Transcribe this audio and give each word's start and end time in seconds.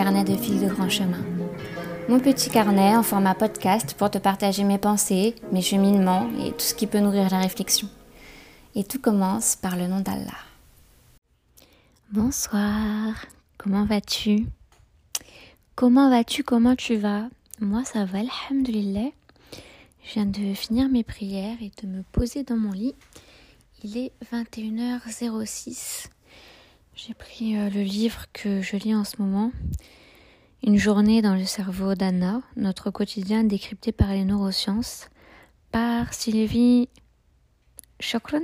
De 0.00 0.34
fil 0.34 0.58
de 0.58 0.66
grand 0.66 0.88
chemin. 0.88 1.22
Mon 2.08 2.20
petit 2.20 2.48
carnet 2.48 2.96
en 2.96 3.02
format 3.02 3.34
podcast 3.34 3.92
pour 3.98 4.10
te 4.10 4.16
partager 4.16 4.64
mes 4.64 4.78
pensées, 4.78 5.34
mes 5.52 5.60
cheminements 5.60 6.30
et 6.42 6.52
tout 6.52 6.60
ce 6.60 6.74
qui 6.74 6.86
peut 6.86 7.00
nourrir 7.00 7.28
la 7.28 7.38
réflexion. 7.38 7.86
Et 8.74 8.82
tout 8.82 8.98
commence 8.98 9.56
par 9.56 9.76
le 9.76 9.88
nom 9.88 10.00
d'Allah. 10.00 10.38
Bonsoir, 12.12 13.26
comment 13.58 13.84
vas-tu? 13.84 14.46
Comment 15.74 16.08
vas-tu? 16.08 16.44
Comment 16.44 16.76
tu 16.76 16.96
vas? 16.96 17.28
Moi 17.60 17.84
ça 17.84 18.06
va, 18.06 18.20
alhamdulillah. 18.20 19.10
Je 20.02 20.14
viens 20.14 20.24
de 20.24 20.54
finir 20.54 20.88
mes 20.88 21.04
prières 21.04 21.58
et 21.60 21.72
de 21.82 21.86
me 21.86 22.02
poser 22.10 22.42
dans 22.42 22.56
mon 22.56 22.72
lit. 22.72 22.94
Il 23.84 23.98
est 23.98 24.12
21h06. 24.32 26.06
J'ai 26.94 27.14
pris 27.14 27.56
euh, 27.56 27.70
le 27.70 27.82
livre 27.82 28.26
que 28.32 28.60
je 28.60 28.76
lis 28.76 28.94
en 28.94 29.04
ce 29.04 29.20
moment, 29.20 29.52
Une 30.62 30.76
journée 30.76 31.22
dans 31.22 31.34
le 31.34 31.46
cerveau 31.46 31.94
d'Anna, 31.94 32.42
notre 32.56 32.90
quotidien 32.90 33.44
décrypté 33.44 33.92
par 33.92 34.08
les 34.08 34.24
neurosciences, 34.24 35.08
par 35.70 36.12
Sylvie 36.12 36.88
Chocron, 38.00 38.42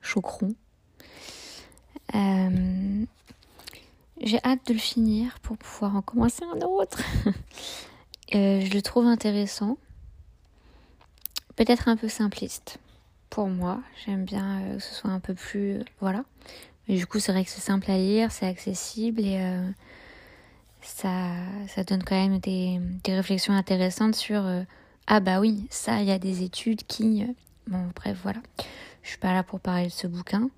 Chocron. 0.00 0.54
Euh, 2.14 3.04
j'ai 4.20 4.38
hâte 4.44 4.66
de 4.68 4.74
le 4.74 4.78
finir 4.78 5.40
pour 5.40 5.58
pouvoir 5.58 5.96
en 5.96 6.02
commencer 6.02 6.44
un 6.44 6.60
autre. 6.60 7.00
Euh, 8.34 8.60
je 8.60 8.72
le 8.74 8.82
trouve 8.82 9.06
intéressant, 9.06 9.78
peut-être 11.54 11.86
un 11.86 11.96
peu 11.96 12.08
simpliste 12.08 12.80
pour 13.30 13.46
moi. 13.46 13.80
J'aime 14.04 14.24
bien 14.24 14.62
que 14.74 14.80
ce 14.80 14.94
soit 14.96 15.10
un 15.10 15.20
peu 15.20 15.32
plus... 15.32 15.78
voilà. 16.00 16.24
Du 16.88 17.04
coup, 17.06 17.18
c'est 17.18 17.32
vrai 17.32 17.44
que 17.44 17.50
c'est 17.50 17.60
simple 17.60 17.90
à 17.90 17.98
lire, 17.98 18.30
c'est 18.30 18.46
accessible 18.46 19.20
et 19.22 19.38
euh, 19.40 19.68
ça, 20.82 21.32
ça 21.66 21.82
donne 21.82 22.04
quand 22.04 22.14
même 22.14 22.38
des, 22.38 22.80
des 23.02 23.14
réflexions 23.14 23.54
intéressantes 23.54 24.14
sur 24.14 24.46
euh, 24.46 24.62
ah 25.08 25.18
bah 25.18 25.40
oui, 25.40 25.66
ça, 25.68 26.00
il 26.00 26.06
y 26.06 26.12
a 26.12 26.18
des 26.18 26.44
études 26.44 26.84
qui. 26.86 27.24
Euh, 27.24 27.32
bon, 27.66 27.90
bref, 27.96 28.18
voilà. 28.22 28.40
Je 29.02 29.08
suis 29.08 29.18
pas 29.18 29.32
là 29.32 29.42
pour 29.42 29.58
parler 29.58 29.86
de 29.86 29.92
ce 29.92 30.06
bouquin, 30.06 30.48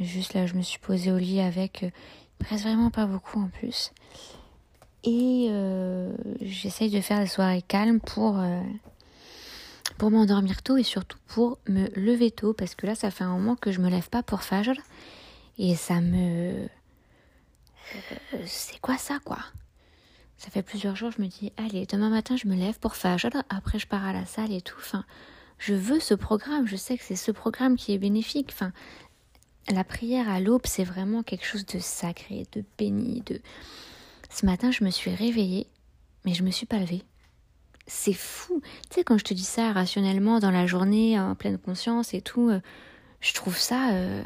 juste 0.00 0.34
là, 0.34 0.46
je 0.46 0.54
me 0.54 0.62
suis 0.62 0.78
posée 0.78 1.10
au 1.10 1.18
lit 1.18 1.40
avec. 1.40 1.82
il 1.82 2.46
reste 2.46 2.64
vraiment 2.64 2.90
pas 2.90 3.06
beaucoup 3.06 3.40
en 3.40 3.48
plus. 3.48 3.92
Et 5.04 5.50
j'essaye 6.40 6.90
de 6.90 7.00
faire 7.00 7.20
des 7.20 7.26
soirées 7.26 7.62
calmes 7.62 8.00
pour 8.00 8.42
pour 9.98 10.10
m'endormir 10.10 10.62
tôt 10.62 10.76
et 10.76 10.82
surtout 10.82 11.18
pour 11.26 11.58
me 11.68 11.88
lever 11.94 12.30
tôt 12.30 12.52
parce 12.54 12.74
que 12.74 12.86
là 12.86 12.94
ça 12.94 13.10
fait 13.10 13.22
un 13.22 13.28
moment 13.28 13.54
que 13.54 13.70
je 13.70 13.80
me 13.80 13.90
lève 13.90 14.08
pas 14.08 14.22
pour 14.22 14.42
Fajr 14.42 14.74
et 15.58 15.74
ça 15.76 16.00
me... 16.00 16.66
Euh, 17.94 18.38
c'est 18.46 18.80
quoi 18.80 18.96
ça, 18.98 19.18
quoi? 19.24 19.38
Ça 20.36 20.50
fait 20.50 20.62
plusieurs 20.62 20.96
jours, 20.96 21.10
je 21.10 21.22
me 21.22 21.28
dis, 21.28 21.52
allez, 21.56 21.86
demain 21.86 22.10
matin, 22.10 22.36
je 22.36 22.48
me 22.48 22.54
lève 22.54 22.78
pour 22.78 22.96
faire, 22.96 23.16
après 23.48 23.78
je 23.78 23.86
pars 23.86 24.04
à 24.04 24.12
la 24.12 24.26
salle 24.26 24.52
et 24.52 24.60
tout. 24.60 24.76
Enfin, 24.78 25.04
je 25.58 25.74
veux 25.74 26.00
ce 26.00 26.14
programme, 26.14 26.66
je 26.66 26.76
sais 26.76 26.98
que 26.98 27.04
c'est 27.04 27.16
ce 27.16 27.30
programme 27.30 27.76
qui 27.76 27.92
est 27.92 27.98
bénéfique. 27.98 28.50
Enfin, 28.52 28.72
la 29.68 29.84
prière 29.84 30.28
à 30.28 30.40
l'aube, 30.40 30.66
c'est 30.66 30.84
vraiment 30.84 31.22
quelque 31.22 31.46
chose 31.46 31.64
de 31.66 31.78
sacré, 31.78 32.46
de 32.52 32.64
béni, 32.76 33.22
de... 33.22 33.40
Ce 34.28 34.44
matin, 34.44 34.70
je 34.70 34.84
me 34.84 34.90
suis 34.90 35.14
réveillée, 35.14 35.68
mais 36.24 36.34
je 36.34 36.42
me 36.42 36.50
suis 36.50 36.66
pas 36.66 36.78
levée. 36.78 37.04
C'est 37.86 38.12
fou. 38.12 38.60
Tu 38.90 38.96
sais, 38.96 39.04
quand 39.04 39.16
je 39.16 39.24
te 39.24 39.34
dis 39.34 39.44
ça 39.44 39.72
rationnellement 39.72 40.40
dans 40.40 40.50
la 40.50 40.66
journée, 40.66 41.18
en 41.20 41.34
pleine 41.34 41.58
conscience 41.58 42.12
et 42.12 42.20
tout, 42.20 42.50
euh, 42.50 42.60
je 43.20 43.32
trouve 43.32 43.56
ça... 43.56 43.92
Euh, 43.92 44.24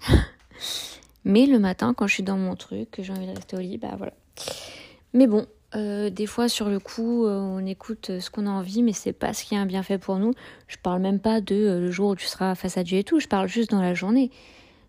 mais 1.24 1.46
le 1.46 1.58
matin, 1.58 1.94
quand 1.94 2.06
je 2.06 2.14
suis 2.14 2.22
dans 2.22 2.38
mon 2.38 2.54
truc, 2.56 2.90
que 2.90 3.02
j'ai 3.02 3.12
envie 3.12 3.26
de 3.26 3.34
rester 3.34 3.56
au 3.56 3.60
lit, 3.60 3.78
bah 3.78 3.94
voilà. 3.96 4.12
Mais 5.12 5.26
bon, 5.26 5.46
euh, 5.74 6.08
des 6.08 6.26
fois 6.26 6.48
sur 6.48 6.68
le 6.68 6.78
coup, 6.78 7.26
euh, 7.26 7.38
on 7.38 7.64
écoute 7.66 8.18
ce 8.20 8.30
qu'on 8.30 8.46
a 8.46 8.50
envie, 8.50 8.82
mais 8.82 8.92
c'est 8.94 9.12
pas 9.12 9.34
ce 9.34 9.44
qui 9.44 9.54
est 9.54 9.58
un 9.58 9.66
bienfait 9.66 9.98
pour 9.98 10.16
nous. 10.16 10.32
Je 10.66 10.76
parle 10.82 11.00
même 11.02 11.20
pas 11.20 11.40
de 11.40 11.54
euh, 11.54 11.80
le 11.80 11.90
jour 11.90 12.10
où 12.10 12.16
tu 12.16 12.26
seras 12.26 12.54
face 12.54 12.78
à 12.78 12.84
Dieu 12.84 12.98
et 12.98 13.04
tout, 13.04 13.20
je 13.20 13.28
parle 13.28 13.48
juste 13.48 13.70
dans 13.70 13.82
la 13.82 13.94
journée. 13.94 14.30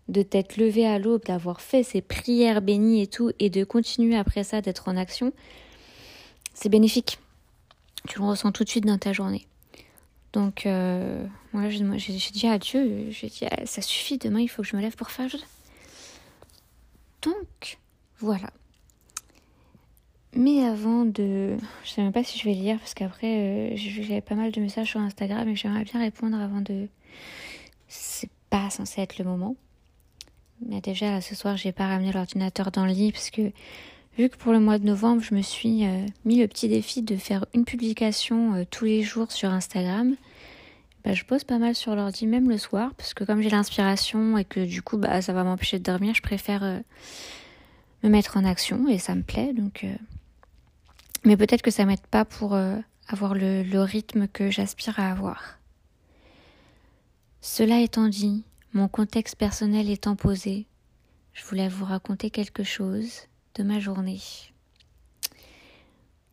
De 0.08 0.22
t'être 0.22 0.56
levé 0.56 0.86
à 0.86 0.98
l'aube, 0.98 1.24
d'avoir 1.24 1.60
fait 1.60 1.82
ces 1.82 2.00
prières 2.00 2.62
bénies 2.62 3.02
et 3.02 3.06
tout, 3.06 3.30
et 3.38 3.50
de 3.50 3.62
continuer 3.62 4.16
après 4.16 4.42
ça 4.42 4.60
d'être 4.60 4.88
en 4.88 4.96
action, 4.96 5.32
c'est 6.54 6.68
bénéfique. 6.68 7.18
Tu 8.08 8.18
le 8.18 8.24
ressens 8.24 8.50
tout 8.52 8.64
de 8.64 8.68
suite 8.68 8.86
dans 8.86 8.98
ta 8.98 9.12
journée. 9.12 9.46
Donc, 10.32 10.64
euh, 10.66 11.26
voilà, 11.52 11.70
j'ai 11.70 11.80
dit 11.80 12.46
à 12.46 12.58
Dieu, 12.58 13.10
j'ai 13.10 13.28
dit, 13.28 13.46
ah, 13.50 13.66
ça 13.66 13.82
suffit, 13.82 14.18
demain 14.18 14.40
il 14.40 14.48
faut 14.48 14.62
que 14.62 14.68
je 14.68 14.76
me 14.76 14.80
lève 14.80 14.94
pour 14.94 15.10
faire. 15.10 15.28
Donc, 17.22 17.78
voilà. 18.18 18.50
Mais 20.32 20.64
avant 20.64 21.04
de... 21.04 21.56
Je 21.82 21.90
sais 21.90 22.02
même 22.02 22.12
pas 22.12 22.22
si 22.22 22.38
je 22.38 22.44
vais 22.44 22.54
lire, 22.54 22.78
parce 22.78 22.94
qu'après, 22.94 23.72
euh, 23.72 23.76
j'avais 23.76 24.20
pas 24.20 24.36
mal 24.36 24.52
de 24.52 24.60
messages 24.60 24.90
sur 24.90 25.00
Instagram 25.00 25.48
et 25.48 25.56
j'aimerais 25.56 25.84
bien 25.84 25.98
répondre 25.98 26.38
avant 26.38 26.60
de... 26.60 26.86
C'est 27.88 28.30
pas 28.48 28.70
censé 28.70 29.00
être 29.00 29.18
le 29.18 29.24
moment. 29.24 29.56
Mais 30.64 30.80
déjà, 30.80 31.20
ce 31.20 31.34
soir, 31.34 31.56
j'ai 31.56 31.72
pas 31.72 31.88
ramené 31.88 32.12
l'ordinateur 32.12 32.70
dans 32.70 32.86
le 32.86 32.92
lit, 32.92 33.10
parce 33.10 33.30
que 33.30 33.50
vu 34.16 34.28
que 34.28 34.36
pour 34.36 34.52
le 34.52 34.60
mois 34.60 34.78
de 34.78 34.84
novembre, 34.84 35.22
je 35.22 35.34
me 35.34 35.42
suis 35.42 35.86
euh, 35.86 36.06
mis 36.24 36.38
le 36.38 36.48
petit 36.48 36.68
défi 36.68 37.02
de 37.02 37.16
faire 37.16 37.46
une 37.54 37.64
publication 37.64 38.54
euh, 38.54 38.64
tous 38.68 38.84
les 38.84 39.02
jours 39.02 39.32
sur 39.32 39.50
Instagram, 39.50 40.16
bah, 41.04 41.14
je 41.14 41.24
pose 41.24 41.44
pas 41.44 41.58
mal 41.58 41.74
sur 41.74 41.94
l'ordi, 41.94 42.26
même 42.26 42.48
le 42.48 42.58
soir, 42.58 42.92
parce 42.96 43.14
que 43.14 43.24
comme 43.24 43.40
j'ai 43.40 43.50
l'inspiration 43.50 44.36
et 44.36 44.44
que 44.44 44.60
du 44.60 44.82
coup, 44.82 44.98
bah, 44.98 45.22
ça 45.22 45.32
va 45.32 45.44
m'empêcher 45.44 45.78
de 45.78 45.84
dormir, 45.84 46.14
je 46.14 46.22
préfère 46.22 46.62
euh, 46.62 46.78
me 48.02 48.08
mettre 48.08 48.36
en 48.36 48.44
action 48.44 48.88
et 48.88 48.98
ça 48.98 49.14
me 49.14 49.22
plaît. 49.22 49.52
Donc, 49.54 49.86
mais 51.24 51.36
peut-être 51.36 51.62
que 51.62 51.70
ça 51.70 51.84
m'aide 51.84 52.06
pas 52.10 52.24
pour 52.24 52.56
avoir 53.08 53.34
le, 53.34 53.62
le 53.62 53.80
rythme 53.82 54.26
que 54.26 54.50
j'aspire 54.50 54.98
à 54.98 55.10
avoir. 55.10 55.58
Cela 57.42 57.80
étant 57.80 58.08
dit, 58.08 58.44
mon 58.72 58.88
contexte 58.88 59.36
personnel 59.36 59.90
étant 59.90 60.16
posé, 60.16 60.66
je 61.34 61.44
voulais 61.44 61.68
vous 61.68 61.84
raconter 61.84 62.30
quelque 62.30 62.64
chose 62.64 63.28
de 63.54 63.62
ma 63.62 63.80
journée. 63.80 64.20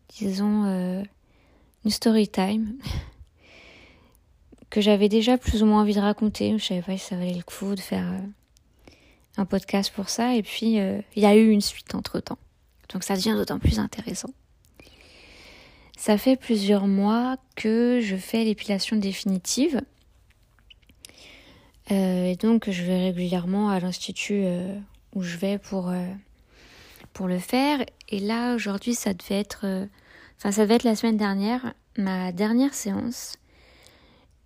Disons 0.10 0.66
euh, 0.66 1.04
une 1.86 1.92
story 1.92 2.28
time 2.28 2.78
que 4.70 4.82
j'avais 4.82 5.10
déjà 5.10 5.38
plus 5.38 5.64
ou 5.64 5.66
moins 5.66 5.82
envie 5.82 5.96
de 5.96 6.00
raconter. 6.00 6.58
Je 6.58 6.64
savais 6.64 6.82
pas 6.82 6.98
si 6.98 7.06
ça 7.06 7.16
valait 7.16 7.34
le 7.34 7.44
coup 7.44 7.76
de 7.76 7.80
faire 7.80 8.08
euh, 8.12 8.94
un 9.38 9.46
podcast 9.46 9.92
pour 9.94 10.10
ça. 10.10 10.36
Et 10.36 10.44
puis 10.44 10.80
euh, 10.80 11.02
il 11.16 11.24
y 11.24 11.26
a 11.26 11.36
eu 11.36 11.50
une 11.50 11.62
suite 11.62 11.94
entre 11.96 12.20
temps. 12.20 12.40
Donc 12.94 13.04
ça 13.04 13.16
devient 13.16 13.36
d'autant 13.36 13.60
plus 13.60 13.80
intéressant. 13.80 14.30
Ça 15.98 16.18
fait 16.18 16.36
plusieurs 16.36 16.88
mois 16.88 17.38
que 17.56 18.00
je 18.02 18.16
fais 18.16 18.44
l'épilation 18.44 18.98
définitive. 18.98 19.82
et 21.90 22.36
donc 22.40 22.70
je 22.70 22.84
vais 22.84 23.06
régulièrement 23.06 23.70
à 23.70 23.80
l'institut 23.80 24.46
où 25.16 25.24
je 25.24 25.38
vais 25.38 25.58
pour 25.58 25.92
pour 27.18 27.28
le 27.28 27.40
faire. 27.40 27.84
Et 28.10 28.20
là, 28.20 28.54
aujourd'hui, 28.54 28.94
ça 28.94 29.12
devait 29.16 29.40
être, 29.40 29.62
euh, 29.64 29.88
enfin, 30.38 30.52
ça 30.52 30.62
devait 30.62 30.76
être 30.76 30.84
la 30.84 30.96
semaine 30.96 31.18
dernière, 31.18 31.74
ma 31.98 32.32
dernière 32.32 32.76
séance. 32.76 33.38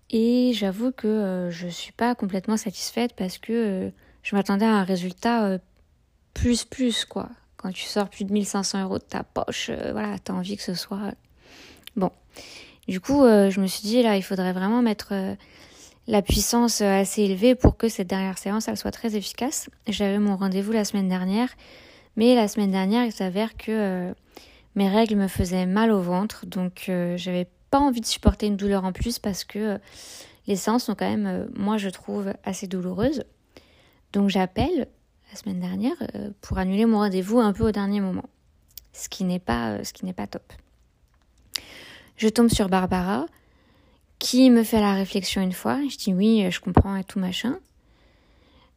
Et 0.08 0.52
j'avoue 0.54 0.90
que 0.90 1.06
euh, 1.06 1.50
je 1.50 1.68
suis 1.68 1.92
pas 1.92 2.14
complètement 2.14 2.56
satisfaite 2.56 3.12
parce 3.14 3.36
que 3.36 3.52
euh, 3.52 3.90
je 4.22 4.34
m'attendais 4.34 4.64
à 4.64 4.72
un 4.72 4.84
résultat 4.84 5.58
plus 6.32 6.64
plus 6.64 7.04
quoi. 7.04 7.28
Quand 7.58 7.72
tu 7.72 7.84
sors 7.84 8.08
plus 8.08 8.24
de 8.24 8.32
1500 8.32 8.84
euros 8.84 8.98
de 8.98 9.04
ta 9.04 9.22
poche, 9.22 9.70
voilà, 9.70 10.18
t'as 10.18 10.32
envie 10.32 10.56
que 10.56 10.62
ce 10.62 10.74
soit 10.74 11.12
bon. 11.94 12.10
Du 12.88 13.00
coup, 13.00 13.22
je 13.22 13.60
me 13.60 13.66
suis 13.66 13.82
dit 13.82 14.02
là, 14.02 14.16
il 14.16 14.22
faudrait 14.22 14.52
vraiment 14.52 14.82
mettre 14.82 15.12
la 16.06 16.22
puissance 16.22 16.80
assez 16.80 17.22
élevée 17.22 17.54
pour 17.54 17.76
que 17.76 17.88
cette 17.88 18.08
dernière 18.08 18.38
séance 18.38 18.66
elle 18.66 18.76
soit 18.76 18.90
très 18.90 19.14
efficace. 19.14 19.68
J'avais 19.86 20.18
mon 20.18 20.36
rendez-vous 20.36 20.72
la 20.72 20.84
semaine 20.84 21.08
dernière 21.08 21.50
mais 22.16 22.34
la 22.34 22.48
semaine 22.48 22.70
dernière, 22.70 23.04
il 23.04 23.12
s'avère 23.12 23.56
que 23.56 23.70
euh, 23.70 24.14
mes 24.74 24.88
règles 24.88 25.16
me 25.16 25.28
faisaient 25.28 25.66
mal 25.66 25.90
au 25.90 26.00
ventre, 26.00 26.46
donc 26.46 26.86
euh, 26.88 27.16
j'avais 27.16 27.48
pas 27.70 27.78
envie 27.78 28.00
de 28.00 28.06
supporter 28.06 28.46
une 28.46 28.56
douleur 28.56 28.84
en 28.84 28.92
plus 28.92 29.18
parce 29.18 29.44
que 29.44 29.58
euh, 29.58 29.78
les 30.46 30.56
séances 30.56 30.84
sont 30.84 30.94
quand 30.94 31.08
même, 31.08 31.48
moi 31.54 31.78
je 31.78 31.88
trouve, 31.88 32.34
assez 32.44 32.66
douloureuses. 32.66 33.24
Donc 34.12 34.28
j'appelle 34.28 34.88
la 35.30 35.38
semaine 35.38 35.60
dernière 35.60 35.96
pour 36.42 36.58
annuler 36.58 36.84
mon 36.84 36.98
rendez-vous 36.98 37.38
un 37.38 37.52
peu 37.52 37.66
au 37.66 37.70
dernier 37.70 38.00
moment, 38.00 38.28
ce 38.92 39.08
qui 39.08 39.24
n'est 39.24 39.38
pas, 39.38 39.82
ce 39.84 39.92
qui 39.92 40.04
n'est 40.04 40.12
pas 40.12 40.26
top. 40.26 40.52
Je 42.16 42.28
tombe 42.28 42.50
sur 42.50 42.68
Barbara 42.68 43.26
qui 44.18 44.50
me 44.50 44.62
fait 44.64 44.80
la 44.80 44.94
réflexion 44.94 45.40
une 45.40 45.52
fois. 45.52 45.80
Je 45.88 45.96
dis 45.96 46.12
oui, 46.12 46.44
je 46.50 46.60
comprends 46.60 46.96
et 46.96 47.04
tout 47.04 47.18
machin. 47.18 47.58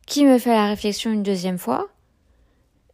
Qui 0.06 0.24
me 0.24 0.38
fait 0.38 0.54
la 0.54 0.68
réflexion 0.68 1.12
une 1.12 1.24
deuxième 1.24 1.58
fois. 1.58 1.90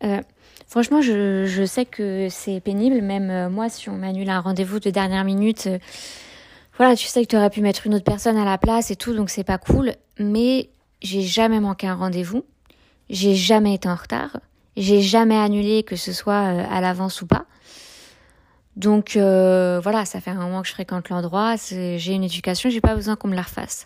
Euh, 0.03 0.21
franchement, 0.67 1.01
je, 1.01 1.65
sais 1.65 1.85
que 1.85 2.27
c'est 2.29 2.59
pénible, 2.59 3.01
même 3.01 3.29
euh, 3.29 3.49
moi, 3.49 3.69
si 3.69 3.89
on 3.89 3.97
m'annule 3.97 4.29
un 4.29 4.39
rendez-vous 4.39 4.79
de 4.79 4.89
dernière 4.89 5.23
minute, 5.23 5.67
euh, 5.67 5.79
voilà, 6.77 6.95
tu 6.95 7.07
sais 7.07 7.23
que 7.23 7.27
tu 7.27 7.37
aurais 7.37 7.49
pu 7.49 7.61
mettre 7.61 7.85
une 7.85 7.95
autre 7.95 8.05
personne 8.05 8.37
à 8.37 8.45
la 8.45 8.57
place 8.57 8.91
et 8.91 8.95
tout, 8.95 9.13
donc 9.13 9.29
c'est 9.29 9.43
pas 9.43 9.57
cool. 9.57 9.93
Mais 10.19 10.69
j'ai 11.01 11.21
jamais 11.21 11.59
manqué 11.59 11.87
un 11.87 11.95
rendez-vous, 11.95 12.45
j'ai 13.09 13.35
jamais 13.35 13.75
été 13.75 13.87
en 13.89 13.95
retard, 13.95 14.37
j'ai 14.77 15.01
jamais 15.01 15.37
annulé, 15.37 15.83
que 15.83 15.95
ce 15.95 16.13
soit 16.13 16.39
à 16.39 16.81
l'avance 16.81 17.21
ou 17.21 17.27
pas. 17.27 17.45
Donc 18.77 19.11
voilà, 19.15 20.05
ça 20.05 20.21
fait 20.21 20.31
un 20.31 20.35
moment 20.35 20.61
que 20.61 20.67
je 20.67 20.73
fréquente 20.73 21.09
l'endroit, 21.09 21.55
j'ai 21.69 22.13
une 22.13 22.23
éducation, 22.23 22.69
j'ai 22.69 22.81
pas 22.81 22.95
besoin 22.95 23.15
qu'on 23.15 23.27
me 23.27 23.35
la 23.35 23.43
refasse. 23.43 23.85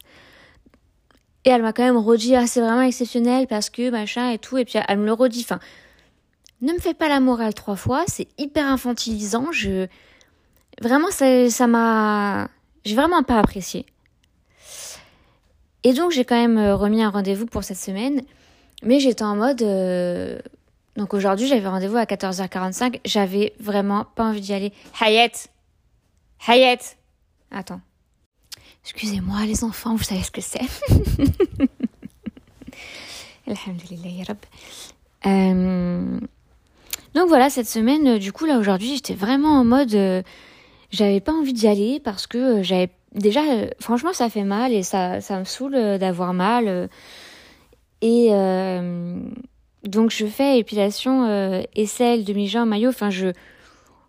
Et 1.46 1.50
elle 1.50 1.62
m'a 1.62 1.74
quand 1.74 1.84
même 1.84 1.98
redit, 1.98 2.36
ah, 2.36 2.48
c'est 2.48 2.60
vraiment 2.60 2.82
exceptionnel 2.82 3.46
parce 3.46 3.70
que 3.70 3.92
machin 3.92 4.32
et 4.32 4.40
tout. 4.40 4.58
Et 4.58 4.66
puis 4.66 4.80
elle 4.88 4.98
me 4.98 5.06
le 5.06 5.14
redit. 5.14 5.42
Enfin, 5.42 5.60
ne 6.62 6.74
me 6.74 6.80
fais 6.80 6.94
pas 6.94 7.10
la 7.10 7.20
morale 7.20 7.54
trois 7.54 7.76
fois, 7.76 8.04
c'est 8.08 8.28
hyper 8.38 8.66
infantilisant. 8.66 9.52
Je. 9.52 9.88
Vraiment, 10.82 11.12
ça, 11.12 11.50
ça 11.50 11.68
m'a. 11.68 12.50
J'ai 12.84 12.96
vraiment 12.96 13.24
pas 13.24 13.40
apprécié. 13.40 13.86
Et 15.84 15.94
donc, 15.94 16.12
j'ai 16.12 16.26
quand 16.26 16.36
même 16.36 16.58
euh, 16.58 16.76
remis 16.76 17.04
un 17.04 17.10
rendez-vous 17.10 17.46
pour 17.46 17.64
cette 17.64 17.78
semaine. 17.78 18.22
Mais 18.84 19.00
j'étais 19.00 19.24
en 19.24 19.36
mode. 19.36 19.62
Euh, 19.62 20.40
donc 20.96 21.14
aujourd'hui, 21.14 21.48
j'avais 21.48 21.68
rendez-vous 21.68 21.98
à 21.98 22.06
14h45. 22.06 23.02
J'avais 23.06 23.54
vraiment 23.60 24.06
pas 24.16 24.26
envie 24.26 24.42
d'y 24.42 24.54
aller. 24.54 24.74
Hayat 25.00 25.32
Hayat 26.48 26.96
Attends. 27.52 27.82
Excusez-moi 28.84 29.46
les 29.46 29.64
enfants, 29.64 29.96
vous 29.96 30.04
savez 30.04 30.22
ce 30.22 30.32
que 30.32 30.42
c'est? 30.42 30.60
Alhamdulillah, 33.48 34.36
donc 37.16 37.28
voilà, 37.28 37.50
cette 37.50 37.68
semaine, 37.68 38.08
euh, 38.08 38.20
du 38.20 38.32
coup, 38.32 38.46
là 38.46 38.58
aujourd'hui, 38.60 38.96
j'étais 38.96 39.14
vraiment 39.14 39.60
en 39.60 39.66
mode. 39.66 39.94
Euh, 39.96 40.22
j'avais 40.92 41.20
pas 41.20 41.34
envie 41.34 41.54
d'y 41.54 41.68
aller 41.68 42.00
parce 42.04 42.28
que 42.28 42.62
j'avais. 42.64 42.90
Déjà, 43.14 43.42
franchement, 43.80 44.14
ça 44.14 44.30
fait 44.30 44.44
mal 44.44 44.74
et 44.74 44.84
ça, 44.84 45.22
ça 45.22 45.40
me 45.40 45.46
saoule 45.46 45.98
d'avoir 46.00 46.34
mal. 46.34 46.90
et 48.02 48.30
donc, 49.84 50.10
je 50.10 50.26
fais 50.26 50.60
épilation 50.60 51.64
aisselle, 51.76 52.26
demi-jambe, 52.26 52.68
maillot. 52.68 52.90
Enfin, 52.90 53.10
je, 53.10 53.28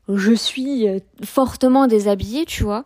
je 0.09 0.33
suis 0.33 0.87
fortement 1.23 1.87
déshabillée, 1.87 2.47
tu 2.47 2.65
vois. 2.65 2.85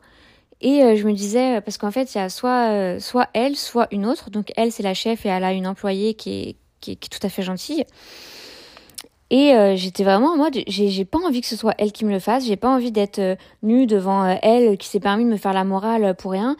Et 0.60 0.82
euh, 0.82 0.96
je 0.96 1.06
me 1.06 1.12
disais, 1.12 1.56
euh, 1.56 1.60
parce 1.60 1.78
qu'en 1.78 1.90
fait, 1.90 2.14
il 2.14 2.18
y 2.18 2.20
a 2.20 2.28
soit, 2.28 2.70
euh, 2.70 2.98
soit 2.98 3.28
elle, 3.32 3.56
soit 3.56 3.88
une 3.92 4.06
autre. 4.06 4.30
Donc 4.30 4.52
elle, 4.56 4.72
c'est 4.72 4.82
la 4.82 4.94
chef 4.94 5.24
et 5.24 5.28
elle 5.30 5.44
a 5.44 5.52
une 5.52 5.66
employée 5.66 6.14
qui 6.14 6.56
qui 6.80 6.96
qui 6.96 7.06
est 7.06 7.18
tout 7.18 7.26
à 7.26 7.30
fait 7.30 7.42
gentille. 7.42 7.84
Et 9.30 9.52
j'étais 9.76 10.02
vraiment 10.02 10.32
en 10.32 10.36
mode, 10.36 10.58
j'ai 10.66 11.04
pas 11.04 11.18
envie 11.18 11.40
que 11.40 11.46
ce 11.46 11.54
soit 11.54 11.74
elle 11.78 11.92
qui 11.92 12.04
me 12.04 12.10
le 12.10 12.18
fasse, 12.18 12.44
j'ai 12.46 12.56
pas 12.56 12.68
envie 12.68 12.90
d'être 12.90 13.36
nue 13.62 13.86
devant 13.86 14.26
elle 14.42 14.76
qui 14.76 14.88
s'est 14.88 14.98
permis 14.98 15.24
de 15.24 15.30
me 15.30 15.36
faire 15.36 15.52
la 15.52 15.62
morale 15.62 16.16
pour 16.16 16.32
rien. 16.32 16.56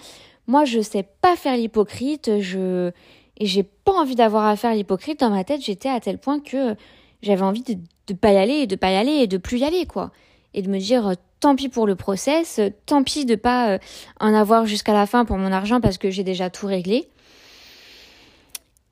Moi, 0.47 0.65
je 0.65 0.81
sais 0.81 1.05
pas 1.21 1.35
faire 1.35 1.57
l'hypocrite, 1.57 2.39
je 2.39 2.93
et 3.41 3.47
j'ai 3.47 3.63
pas 3.63 3.93
envie 3.93 4.15
d'avoir 4.15 4.47
à 4.47 4.55
faire 4.55 4.75
l'hypocrite. 4.75 5.21
Dans 5.21 5.31
ma 5.31 5.45
tête, 5.45 5.63
j'étais 5.63 5.89
à 5.89 5.99
tel 5.99 6.19
point 6.19 6.39
que 6.41 6.77
j'avais 7.23 7.43
envie 7.43 7.63
de, 7.63 7.75
de 8.07 8.15
pas 8.15 8.33
y 8.33 8.37
aller, 8.37 8.67
de 8.67 8.77
pas 8.77 8.93
y 8.93 8.97
aller 8.97 9.13
et 9.13 9.27
de 9.27 9.39
plus 9.39 9.59
y 9.59 9.65
aller, 9.65 9.87
quoi. 9.87 10.13
Et 10.53 10.63
de 10.63 10.69
me 10.69 10.79
dire, 10.79 11.15
tant 11.41 11.57
pis 11.57 11.71
pour 11.71 11.87
le 11.87 11.97
process, 11.97 12.61
tant 12.87 13.03
pis 13.03 13.25
de 13.25 13.35
pas 13.35 13.71
euh, 13.71 13.79
en 14.21 14.35
avoir 14.35 14.67
jusqu'à 14.67 14.93
la 14.93 15.07
fin 15.07 15.25
pour 15.25 15.39
mon 15.39 15.53
argent 15.53 15.81
parce 15.81 15.97
que 15.97 16.11
j'ai 16.11 16.23
déjà 16.23 16.51
tout 16.51 16.67
réglé. 16.67 17.09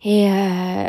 Et, 0.02 0.30
euh, 0.30 0.88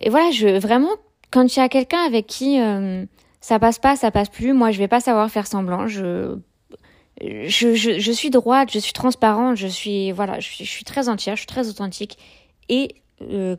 et 0.00 0.10
voilà, 0.10 0.30
je 0.30 0.58
vraiment 0.58 0.90
quand 1.32 1.56
il 1.56 1.58
y 1.58 1.62
a 1.62 1.68
quelqu'un 1.68 2.00
avec 2.04 2.26
qui 2.26 2.60
euh, 2.60 3.04
ça 3.40 3.58
passe 3.58 3.78
pas, 3.78 3.96
ça 3.96 4.10
passe 4.10 4.28
plus, 4.28 4.52
moi 4.52 4.70
je 4.70 4.78
vais 4.78 4.88
pas 4.88 5.00
savoir 5.00 5.30
faire 5.30 5.46
semblant. 5.46 5.88
Je 5.88 6.38
je, 7.20 7.74
je, 7.74 8.12
suis 8.12 8.30
droite, 8.30 8.70
je 8.72 8.78
suis 8.78 8.92
transparente, 8.92 9.56
je 9.56 9.68
suis 9.68 10.12
voilà, 10.12 10.40
je, 10.40 10.64
suis 10.64 10.84
très 10.84 11.08
entière, 11.08 11.36
je 11.36 11.40
suis 11.40 11.46
très 11.46 11.68
authentique. 11.68 12.18
Et 12.68 12.96
vous 13.20 13.56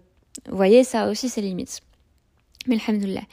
voyez, 0.50 0.84
ça 0.84 1.10
aussi 1.10 1.30
c'est 1.30 1.42
limites. 1.42 1.82
Mais 2.68 2.78
alhamdoulilah. 2.88 3.24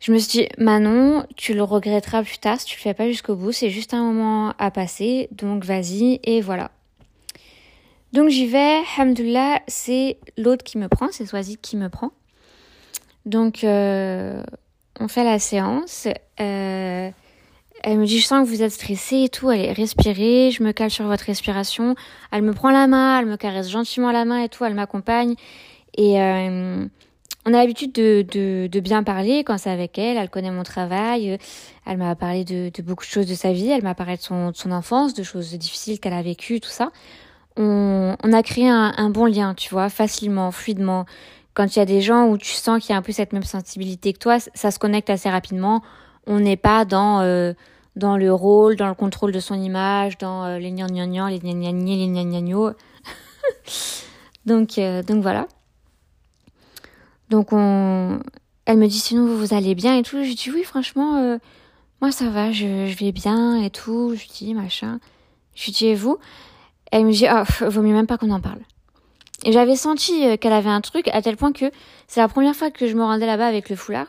Je 0.00 0.12
me 0.12 0.18
suis 0.18 0.40
dit, 0.40 0.48
Manon, 0.58 1.26
tu 1.36 1.54
le 1.54 1.62
regretteras 1.62 2.22
plus 2.22 2.38
tard 2.38 2.60
si 2.60 2.66
tu 2.66 2.76
le 2.76 2.82
fais 2.82 2.94
pas 2.94 3.08
jusqu'au 3.08 3.34
bout. 3.34 3.50
C'est 3.50 3.70
juste 3.70 3.94
un 3.94 4.02
moment 4.02 4.54
à 4.58 4.70
passer. 4.70 5.28
Donc 5.32 5.64
vas-y 5.64 6.20
et 6.22 6.40
voilà. 6.40 6.70
Donc 8.12 8.28
j'y 8.28 8.46
vais. 8.46 8.80
Hamdullah, 8.96 9.60
c'est 9.66 10.18
l'autre 10.36 10.62
qui 10.62 10.78
me 10.78 10.88
prend. 10.88 11.08
C'est 11.10 11.26
Swazik 11.26 11.60
qui 11.60 11.76
me 11.76 11.88
prend. 11.88 12.12
Donc 13.26 13.64
euh, 13.64 14.42
on 15.00 15.08
fait 15.08 15.24
la 15.24 15.38
séance. 15.38 16.08
Euh, 16.40 17.10
elle 17.82 17.98
me 17.98 18.06
dit, 18.06 18.18
je 18.18 18.26
sens 18.26 18.44
que 18.44 18.52
vous 18.52 18.62
êtes 18.62 18.72
stressée 18.72 19.24
et 19.24 19.28
tout. 19.28 19.48
Allez, 19.48 19.72
respirez. 19.72 20.50
Je 20.50 20.62
me 20.62 20.72
cale 20.72 20.90
sur 20.90 21.06
votre 21.06 21.24
respiration. 21.24 21.94
Elle 22.32 22.42
me 22.42 22.52
prend 22.52 22.70
la 22.70 22.86
main. 22.86 23.20
Elle 23.20 23.26
me 23.26 23.36
caresse 23.36 23.70
gentiment 23.70 24.10
la 24.10 24.24
main 24.24 24.42
et 24.42 24.48
tout. 24.48 24.64
Elle 24.64 24.74
m'accompagne. 24.74 25.34
Et... 25.96 26.20
Euh, 26.20 26.86
on 27.48 27.54
a 27.54 27.58
l'habitude 27.58 27.92
de, 27.92 28.80
bien 28.80 29.02
parler 29.02 29.42
quand 29.42 29.56
c'est 29.56 29.70
avec 29.70 29.96
elle. 29.96 30.18
Elle 30.18 30.28
connaît 30.28 30.50
mon 30.50 30.64
travail. 30.64 31.38
Elle 31.86 31.96
m'a 31.96 32.14
parlé 32.14 32.44
de, 32.44 32.70
beaucoup 32.82 33.04
de 33.04 33.10
choses 33.10 33.26
de 33.26 33.34
sa 33.34 33.52
vie. 33.52 33.70
Elle 33.70 33.82
m'a 33.82 33.94
parlé 33.94 34.16
de 34.18 34.20
son, 34.20 34.52
enfance, 34.70 35.14
de 35.14 35.22
choses 35.22 35.54
difficiles 35.54 35.98
qu'elle 35.98 36.12
a 36.12 36.20
vécues, 36.20 36.60
tout 36.60 36.68
ça. 36.68 36.90
On, 37.56 38.14
a 38.22 38.42
créé 38.42 38.68
un, 38.68 39.08
bon 39.08 39.24
lien, 39.24 39.54
tu 39.54 39.70
vois, 39.70 39.88
facilement, 39.88 40.50
fluidement. 40.50 41.06
Quand 41.58 41.74
il 41.74 41.80
y 41.80 41.82
a 41.82 41.86
des 41.86 42.00
gens 42.00 42.28
où 42.28 42.38
tu 42.38 42.52
sens 42.52 42.80
qu'il 42.80 42.90
y 42.90 42.92
a 42.92 42.96
un 42.96 43.02
peu 43.02 43.10
cette 43.10 43.32
même 43.32 43.42
sensibilité 43.42 44.12
que 44.12 44.20
toi, 44.20 44.38
ça 44.38 44.70
se 44.70 44.78
connecte 44.78 45.10
assez 45.10 45.28
rapidement. 45.28 45.82
On 46.28 46.38
n'est 46.38 46.56
pas 46.56 46.84
dans 46.84 47.20
euh, 47.20 47.52
dans 47.96 48.16
le 48.16 48.32
rôle, 48.32 48.76
dans 48.76 48.86
le 48.86 48.94
contrôle 48.94 49.32
de 49.32 49.40
son 49.40 49.60
image, 49.60 50.18
dans 50.18 50.44
euh, 50.44 50.58
les 50.60 50.70
gnan 50.70 50.86
les 50.86 51.40
gnagnagni, 51.40 51.96
les 51.98 52.06
gnagnagnos. 52.06 52.74
donc 54.46 54.78
euh, 54.78 55.02
donc 55.02 55.20
voilà. 55.20 55.48
Donc 57.28 57.52
on, 57.52 58.20
elle 58.64 58.78
me 58.78 58.86
dit 58.86 59.00
sinon 59.00 59.26
vous, 59.26 59.52
allez 59.52 59.74
bien 59.74 59.98
et 59.98 60.04
tout. 60.04 60.22
Je 60.22 60.34
dis 60.34 60.52
oui 60.52 60.62
franchement 60.62 61.16
euh, 61.16 61.38
moi 62.00 62.12
ça 62.12 62.30
va, 62.30 62.52
je, 62.52 62.86
je, 62.86 62.96
vais 63.04 63.10
bien 63.10 63.60
et 63.60 63.70
tout. 63.70 64.14
Je 64.14 64.28
dis 64.28 64.54
machin. 64.54 65.00
Je 65.56 65.72
dis 65.72 65.86
et 65.86 65.96
vous 65.96 66.18
Elle 66.92 67.04
me 67.04 67.10
dit 67.10 67.26
oh 67.28 67.68
vaut 67.68 67.82
mieux 67.82 67.94
même 67.94 68.06
pas 68.06 68.16
qu'on 68.16 68.30
en 68.30 68.40
parle. 68.40 68.60
Et 69.44 69.52
j'avais 69.52 69.76
senti 69.76 70.26
euh, 70.26 70.36
qu'elle 70.36 70.52
avait 70.52 70.68
un 70.68 70.80
truc 70.80 71.08
à 71.08 71.22
tel 71.22 71.36
point 71.36 71.52
que 71.52 71.70
c'est 72.06 72.20
la 72.20 72.28
première 72.28 72.56
fois 72.56 72.70
que 72.70 72.86
je 72.86 72.94
me 72.94 73.02
rendais 73.02 73.26
là-bas 73.26 73.46
avec 73.46 73.70
le 73.70 73.76
foulard. 73.76 74.08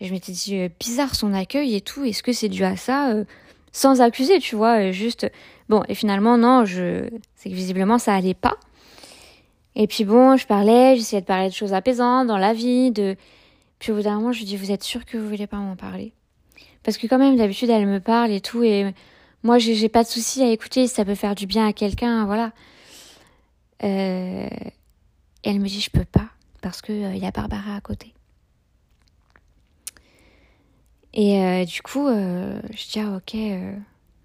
Et 0.00 0.06
je 0.06 0.12
m'étais 0.12 0.32
dit 0.32 0.58
euh, 0.58 0.68
bizarre 0.80 1.14
son 1.14 1.32
accueil 1.32 1.76
et 1.76 1.80
tout. 1.80 2.04
Est-ce 2.04 2.22
que 2.22 2.32
c'est 2.32 2.48
dû 2.48 2.64
à 2.64 2.76
ça 2.76 3.14
Sans 3.72 4.00
accuser, 4.00 4.40
tu 4.40 4.56
vois, 4.56 4.90
juste 4.90 5.30
bon. 5.68 5.82
Et 5.88 5.94
finalement 5.94 6.36
non, 6.36 6.64
je 6.64 7.08
c'est 7.36 7.50
que 7.50 7.54
visiblement 7.54 7.98
ça 7.98 8.14
allait 8.14 8.34
pas. 8.34 8.58
Et 9.76 9.86
puis 9.86 10.04
bon, 10.04 10.36
je 10.36 10.46
parlais, 10.46 10.96
j'essayais 10.96 11.22
de 11.22 11.26
parler 11.26 11.48
de 11.48 11.54
choses 11.54 11.72
apaisantes 11.72 12.26
dans 12.26 12.38
la 12.38 12.52
vie, 12.52 12.90
de... 12.90 13.16
Puis 13.78 13.92
au 13.92 13.96
bout 13.96 14.02
d'un 14.02 14.16
moment, 14.16 14.32
je 14.32 14.38
lui 14.38 14.46
dis, 14.46 14.56
vous 14.56 14.70
êtes 14.70 14.84
sûr 14.84 15.04
que 15.04 15.18
vous 15.18 15.28
voulez 15.28 15.46
pas 15.46 15.56
m'en 15.56 15.76
parler? 15.76 16.12
Parce 16.84 16.96
que 16.96 17.06
quand 17.06 17.18
même, 17.18 17.36
d'habitude, 17.36 17.70
elle 17.70 17.86
me 17.86 17.98
parle 17.98 18.30
et 18.30 18.40
tout, 18.40 18.62
et 18.62 18.94
moi, 19.42 19.58
j'ai 19.58 19.88
pas 19.88 20.04
de 20.04 20.08
souci 20.08 20.42
à 20.42 20.50
écouter 20.50 20.86
si 20.86 20.94
ça 20.94 21.04
peut 21.04 21.14
faire 21.14 21.34
du 21.34 21.46
bien 21.46 21.66
à 21.66 21.72
quelqu'un, 21.72 22.24
voilà. 22.24 22.52
Euh... 23.84 24.48
Elle 25.44 25.60
me 25.60 25.68
dit, 25.68 25.80
je 25.80 25.90
peux 25.90 26.06
pas, 26.06 26.30
parce 26.62 26.80
que 26.80 26.92
il 26.92 27.04
euh, 27.04 27.14
y 27.14 27.26
a 27.26 27.30
Barbara 27.30 27.76
à 27.76 27.80
côté. 27.80 28.14
Et 31.12 31.38
euh, 31.38 31.64
du 31.66 31.82
coup, 31.82 32.08
euh, 32.08 32.60
je 32.70 32.90
dis, 32.90 33.00
ah 33.00 33.16
ok, 33.16 33.36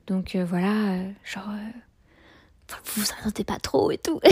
donc 0.07 0.35
voilà, 0.37 1.03
genre, 1.25 1.49
vous 2.69 3.01
vous 3.01 3.11
attendez 3.19 3.43
pas 3.43 3.59
trop 3.59 3.91
et 3.91 3.97
tout. 3.97 4.19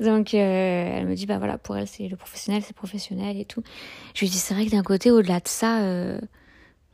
Donc 0.00 0.32
elle 0.32 1.08
me 1.08 1.16
dit 1.16 1.26
bah 1.26 1.38
voilà 1.38 1.58
pour 1.58 1.76
elle 1.76 1.88
c'est 1.88 2.06
le 2.06 2.16
professionnel 2.16 2.62
c'est 2.64 2.72
professionnel 2.72 3.36
et 3.36 3.44
tout. 3.44 3.64
Je 4.14 4.20
lui 4.20 4.28
dis 4.28 4.38
c'est 4.38 4.54
vrai 4.54 4.64
que 4.64 4.70
d'un 4.70 4.84
côté 4.84 5.10
au-delà 5.10 5.40
de 5.40 5.48
ça 5.48 5.80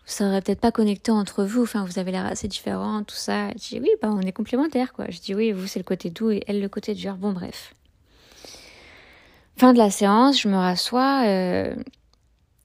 euh, 0.05 0.11
ça 0.11 0.27
aurait 0.27 0.43
peut-être 0.43 0.61
pas 0.61 0.73
connecté 0.73 1.11
entre 1.11 1.45
vous 1.45 1.63
enfin 1.63 1.85
vous 1.85 1.99
avez 1.99 2.13
l'air 2.13 2.27
assez 2.27 2.49
différents 2.49 3.03
tout 3.05 3.15
ça. 3.15 3.49
Je 3.51 3.69
dis 3.69 3.81
oui 3.81 3.91
bah 4.03 4.11
on 4.13 4.21
est 4.21 4.33
complémentaires 4.33 4.93
quoi. 4.93 5.07
Je 5.09 5.19
dis 5.21 5.35
oui 5.35 5.53
vous 5.53 5.67
c'est 5.67 5.79
le 5.79 5.85
côté 5.85 6.11
doux 6.11 6.31
et 6.31 6.43
elle 6.47 6.61
le 6.61 6.69
côté 6.69 6.95
dur. 6.95 7.17
Bon 7.17 7.33
bref. 7.33 7.75
Fin 9.57 9.73
de 9.73 9.79
la 9.79 9.91
séance 9.91 10.41
je 10.41 10.49
me 10.49 10.57
rassois 10.57 11.25
euh, 11.27 11.75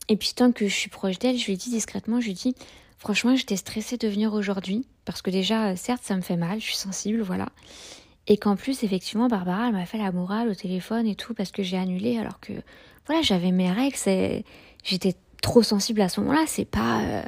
et 0.08 0.18
puis 0.18 0.34
tant 0.36 0.52
que 0.52 0.68
je 0.68 0.74
suis 0.74 0.90
proche 0.90 1.20
d'elle 1.20 1.38
je 1.38 1.46
lui 1.46 1.58
dis 1.58 1.70
discrètement 1.70 2.20
je 2.20 2.28
lui 2.28 2.34
dis 2.34 2.56
franchement 2.98 3.36
j'étais 3.36 3.58
stressée 3.58 3.98
de 3.98 4.08
venir 4.08 4.34
aujourd'hui 4.34 4.88
parce 5.06 5.22
que 5.22 5.30
déjà 5.30 5.76
certes 5.76 6.04
ça 6.04 6.16
me 6.16 6.22
fait 6.22 6.38
mal 6.38 6.60
je 6.60 6.66
suis 6.66 6.76
sensible 6.76 7.22
voilà 7.22 7.48
et 8.30 8.38
qu'en 8.38 8.56
plus, 8.56 8.84
effectivement, 8.84 9.28
Barbara, 9.28 9.68
elle 9.68 9.74
m'a 9.74 9.88
fait 9.88 9.98
la 9.98 10.12
morale 10.12 10.50
au 10.50 10.54
téléphone 10.54 11.08
et 11.08 11.16
tout 11.16 11.34
parce 11.34 11.52
que 11.52 11.64
j'ai 11.64 11.78
annulé 11.78 12.20
alors 12.20 12.40
que, 12.40 12.54
voilà, 13.08 13.24
j'avais 13.24 13.52
mes 13.52 13.72
règles, 13.72 13.98
j'étais 14.84 15.16
trop 15.42 15.64
sensible 15.64 16.02
à 16.02 16.10
ce 16.10 16.20
moment-là, 16.22 16.44
c'est 16.48 16.66
pas... 16.66 17.02
Euh. 17.02 17.24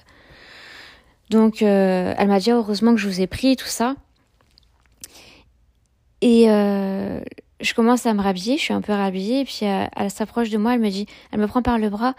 Donc, 1.29 1.61
euh, 1.61 2.13
elle 2.17 2.27
m'a 2.27 2.39
dit, 2.39 2.51
heureusement 2.51 2.93
que 2.93 2.99
je 2.99 3.07
vous 3.07 3.21
ai 3.21 3.27
pris, 3.27 3.55
tout 3.55 3.67
ça. 3.67 3.95
Et 6.21 6.51
euh, 6.51 7.21
je 7.61 7.73
commence 7.73 8.05
à 8.05 8.13
me 8.13 8.21
rhabiller, 8.21 8.57
je 8.57 8.63
suis 8.63 8.73
un 8.73 8.81
peu 8.81 8.91
rhabillée, 8.91 9.41
et 9.41 9.45
puis 9.45 9.61
elle 9.63 10.11
s'approche 10.11 10.49
de 10.49 10.57
moi, 10.57 10.75
elle 10.75 10.81
me 10.81 10.89
dit, 10.89 11.07
elle 11.31 11.39
me 11.39 11.47
prend 11.47 11.61
par 11.61 11.79
le 11.79 11.89
bras, 11.89 12.15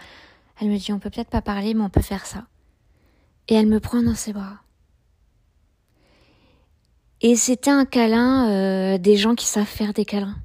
elle 0.59 0.69
me 0.69 0.77
dit, 0.77 0.91
on 0.91 0.99
peut 0.99 1.09
peut-être 1.09 1.29
pas 1.29 1.41
parler, 1.41 1.73
mais 1.73 1.83
on 1.83 1.89
peut 1.89 2.01
faire 2.01 2.25
ça. 2.25 2.45
Et 3.47 3.53
elle 3.53 3.67
me 3.67 3.79
prend 3.79 4.01
dans 4.01 4.15
ses 4.15 4.33
bras. 4.33 4.57
Et 7.21 7.35
c'était 7.35 7.69
un 7.69 7.85
câlin 7.85 8.97
des 8.97 9.15
gens 9.15 9.35
qui 9.35 9.45
savent 9.45 9.65
faire 9.65 9.93
des 9.93 10.05
câlins. 10.05 10.35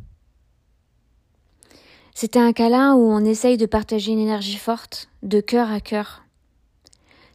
C'était 2.21 2.41
un 2.41 2.53
câlin 2.53 2.97
où 2.97 3.13
on 3.13 3.25
essaye 3.25 3.57
de 3.57 3.67
partager 3.67 4.11
une 4.11 4.19
énergie 4.19 4.57
forte, 4.57 5.09
de 5.23 5.41
cœur 5.41 5.71
à 5.71 5.81
cœur. 5.81 6.25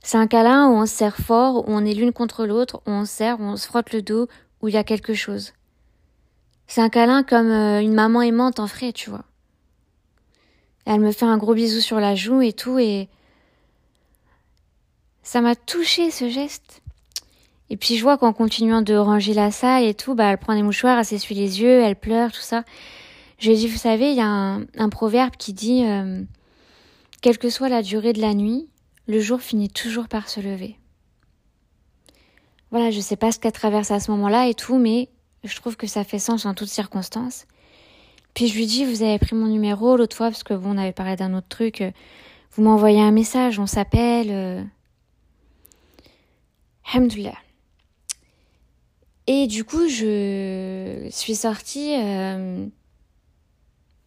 C'est 0.03 0.17
un 0.17 0.27
câlin 0.27 0.67
où 0.67 0.73
on 0.73 0.85
se 0.85 0.93
serre 0.93 1.15
fort, 1.15 1.69
où 1.69 1.71
on 1.71 1.85
est 1.85 1.93
l'une 1.93 2.11
contre 2.11 2.45
l'autre, 2.45 2.81
où 2.85 2.91
on 2.91 3.05
se 3.05 3.13
serre, 3.13 3.39
où 3.39 3.43
on 3.43 3.55
se 3.55 3.65
frotte 3.65 3.93
le 3.93 4.01
dos, 4.01 4.27
où 4.59 4.67
il 4.67 4.73
y 4.73 4.77
a 4.77 4.83
quelque 4.83 5.13
chose. 5.13 5.53
C'est 6.67 6.81
un 6.81 6.89
câlin 6.89 7.23
comme 7.23 7.49
euh, 7.49 7.79
une 7.81 7.93
maman 7.93 8.23
aimante 8.23 8.59
en 8.59 8.67
ferait, 8.67 8.91
tu 8.91 9.09
vois. 9.09 9.23
Elle 10.83 10.99
me 10.99 11.13
fait 11.13 11.23
un 11.23 11.37
gros 11.37 11.53
bisou 11.53 11.79
sur 11.79 12.01
la 12.01 12.13
joue 12.13 12.41
et 12.41 12.51
tout, 12.51 12.77
et 12.77 13.07
ça 15.21 15.39
m'a 15.39 15.55
touché 15.55 16.11
ce 16.11 16.27
geste. 16.27 16.81
Et 17.69 17.77
puis 17.77 17.95
je 17.95 18.03
vois 18.03 18.17
qu'en 18.17 18.33
continuant 18.33 18.81
de 18.81 18.95
ranger 18.95 19.33
la 19.33 19.49
salle 19.49 19.85
et 19.85 19.93
tout, 19.93 20.13
bah 20.13 20.25
elle 20.25 20.37
prend 20.39 20.55
des 20.55 20.61
mouchoirs, 20.61 20.99
elle 20.99 21.05
s'essuie 21.05 21.35
les 21.35 21.61
yeux, 21.61 21.79
elle 21.79 21.95
pleure, 21.95 22.33
tout 22.33 22.41
ça. 22.41 22.65
Je 23.43 23.49
lui 23.49 23.57
ai 23.57 23.59
dit, 23.59 23.67
vous 23.67 23.77
savez, 23.77 24.11
il 24.11 24.15
y 24.15 24.21
a 24.21 24.25
un, 24.25 24.89
proverbe 24.89 25.35
qui 25.35 25.51
dit, 25.51 25.83
euh, 25.83 26.23
quelle 27.21 27.37
que 27.37 27.49
soit 27.49 27.67
la 27.67 27.81
durée 27.81 28.13
de 28.13 28.21
la 28.21 28.33
nuit, 28.33 28.69
le 29.05 29.19
jour 29.19 29.41
finit 29.41 29.67
toujours 29.67 30.07
par 30.07 30.29
se 30.29 30.39
lever. 30.39 30.77
Voilà, 32.71 32.89
je 32.89 33.01
sais 33.01 33.17
pas 33.17 33.33
ce 33.33 33.39
qu'elle 33.39 33.51
traverse 33.51 33.91
à 33.91 33.99
ce 33.99 34.11
moment-là 34.11 34.47
et 34.47 34.53
tout, 34.53 34.77
mais 34.77 35.09
je 35.43 35.53
trouve 35.57 35.75
que 35.75 35.87
ça 35.87 36.05
fait 36.05 36.19
sens 36.19 36.45
en 36.45 36.53
toutes 36.53 36.69
circonstances. 36.69 37.45
Puis 38.33 38.47
je 38.47 38.55
lui 38.55 38.65
dis, 38.65 38.85
vous 38.85 39.03
avez 39.03 39.19
pris 39.19 39.35
mon 39.35 39.47
numéro 39.47 39.97
l'autre 39.97 40.15
fois 40.15 40.27
parce 40.27 40.43
que 40.43 40.53
vous, 40.53 40.69
on 40.69 40.77
avait 40.77 40.93
parlé 40.93 41.17
d'un 41.17 41.33
autre 41.33 41.49
truc. 41.49 41.81
Euh, 41.81 41.91
vous 42.53 42.63
m'envoyez 42.63 43.01
un 43.01 43.11
message, 43.11 43.59
on 43.59 43.67
s'appelle. 43.67 44.27
Euh... 44.29 44.63
Et 49.27 49.47
du 49.47 49.65
coup, 49.65 49.89
je 49.89 51.09
suis 51.11 51.35
sortie 51.35 51.93
euh, 51.99 52.67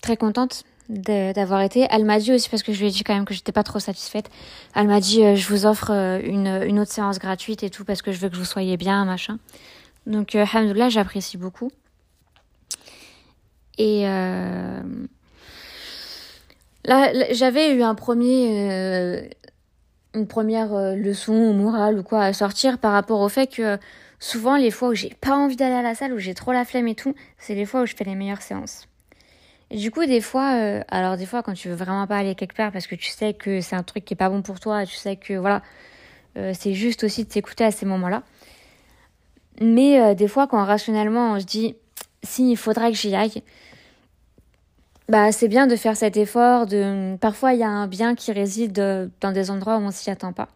très 0.06 0.16
contente 0.16 0.62
d'avoir 0.88 1.62
été. 1.62 1.86
Elle 1.90 2.04
m'a 2.04 2.20
dit 2.20 2.32
aussi, 2.32 2.48
parce 2.48 2.62
que 2.62 2.72
je 2.72 2.78
lui 2.78 2.86
ai 2.86 2.90
dit 2.90 3.02
quand 3.02 3.14
même 3.14 3.24
que 3.24 3.34
j'étais 3.34 3.50
pas 3.50 3.64
trop 3.64 3.80
satisfaite, 3.80 4.30
elle 4.76 4.86
m'a 4.86 5.00
dit 5.00 5.24
euh, 5.24 5.34
je 5.34 5.48
vous 5.48 5.66
offre 5.66 5.90
euh, 5.90 6.20
une, 6.22 6.46
une, 6.46 6.78
autre 6.78 6.92
séance 6.92 7.18
gratuite 7.18 7.64
et 7.64 7.70
tout 7.70 7.84
parce 7.84 8.02
que 8.02 8.12
je 8.12 8.18
veux 8.18 8.28
que 8.28 8.36
vous 8.36 8.44
soyez 8.44 8.76
bien, 8.76 9.04
machin. 9.04 9.38
Donc, 10.06 10.36
euh, 10.36 10.44
j'apprécie 10.88 11.36
beaucoup. 11.36 11.72
Et 13.78 14.06
euh, 14.06 14.80
là, 16.84 17.12
j'avais 17.32 17.74
eu 17.74 17.82
un 17.82 17.96
premier, 17.96 19.28
une 20.14 20.28
première 20.28 20.72
leçon 20.94 21.52
morale 21.52 21.98
ou 21.98 22.04
quoi 22.04 22.22
à 22.22 22.32
sortir 22.32 22.78
par 22.78 22.92
rapport 22.92 23.20
au 23.20 23.28
fait 23.28 23.48
que 23.48 23.76
souvent 24.20 24.56
les 24.56 24.70
fois 24.70 24.90
où 24.90 24.94
j'ai 24.94 25.14
pas 25.20 25.36
envie 25.36 25.56
d'aller 25.56 25.74
à 25.74 25.82
la 25.82 25.96
salle, 25.96 26.12
où 26.12 26.18
j'ai 26.18 26.34
trop 26.34 26.52
la 26.52 26.64
flemme 26.64 26.86
et 26.86 26.94
tout, 26.94 27.14
c'est 27.38 27.56
les 27.56 27.66
fois 27.66 27.82
où 27.82 27.86
je 27.86 27.94
fais 27.96 28.04
les 28.04 28.14
meilleures 28.14 28.40
séances. 28.40 28.86
Du 29.70 29.90
coup, 29.90 30.06
des 30.06 30.20
fois, 30.20 30.54
euh, 30.54 30.82
alors 30.88 31.16
des 31.16 31.26
fois, 31.26 31.42
quand 31.42 31.54
tu 31.54 31.68
veux 31.68 31.74
vraiment 31.74 32.06
pas 32.06 32.18
aller 32.18 32.34
quelque 32.36 32.54
part 32.54 32.70
parce 32.70 32.86
que 32.86 32.94
tu 32.94 33.10
sais 33.10 33.34
que 33.34 33.60
c'est 33.60 33.74
un 33.74 33.82
truc 33.82 34.04
qui 34.04 34.14
est 34.14 34.16
pas 34.16 34.28
bon 34.30 34.40
pour 34.42 34.60
toi, 34.60 34.86
tu 34.86 34.94
sais 34.94 35.16
que 35.16 35.34
voilà, 35.34 35.62
euh, 36.38 36.52
c'est 36.56 36.72
juste 36.74 37.02
aussi 37.02 37.24
de 37.24 37.32
s'écouter 37.32 37.64
à 37.64 37.72
ces 37.72 37.84
moments-là. 37.84 38.22
Mais 39.60 40.00
euh, 40.00 40.14
des 40.14 40.28
fois, 40.28 40.46
quand 40.46 40.64
rationnellement 40.64 41.32
on 41.32 41.40
se 41.40 41.46
dit, 41.46 41.74
si 42.22 42.52
il 42.52 42.56
faudrait 42.56 42.92
que 42.92 42.96
j'y 42.98 43.14
aille, 43.16 43.42
bah 45.08 45.32
c'est 45.32 45.48
bien 45.48 45.66
de 45.66 45.76
faire 45.76 45.96
cet 45.96 46.16
effort. 46.16 46.66
De 46.66 47.16
parfois, 47.16 47.52
il 47.52 47.60
y 47.60 47.64
a 47.64 47.68
un 47.68 47.88
bien 47.88 48.14
qui 48.14 48.32
réside 48.32 48.72
dans 49.20 49.32
des 49.32 49.50
endroits 49.50 49.78
où 49.78 49.80
on 49.80 49.90
s'y 49.90 50.10
attend 50.10 50.32
pas. 50.32 50.48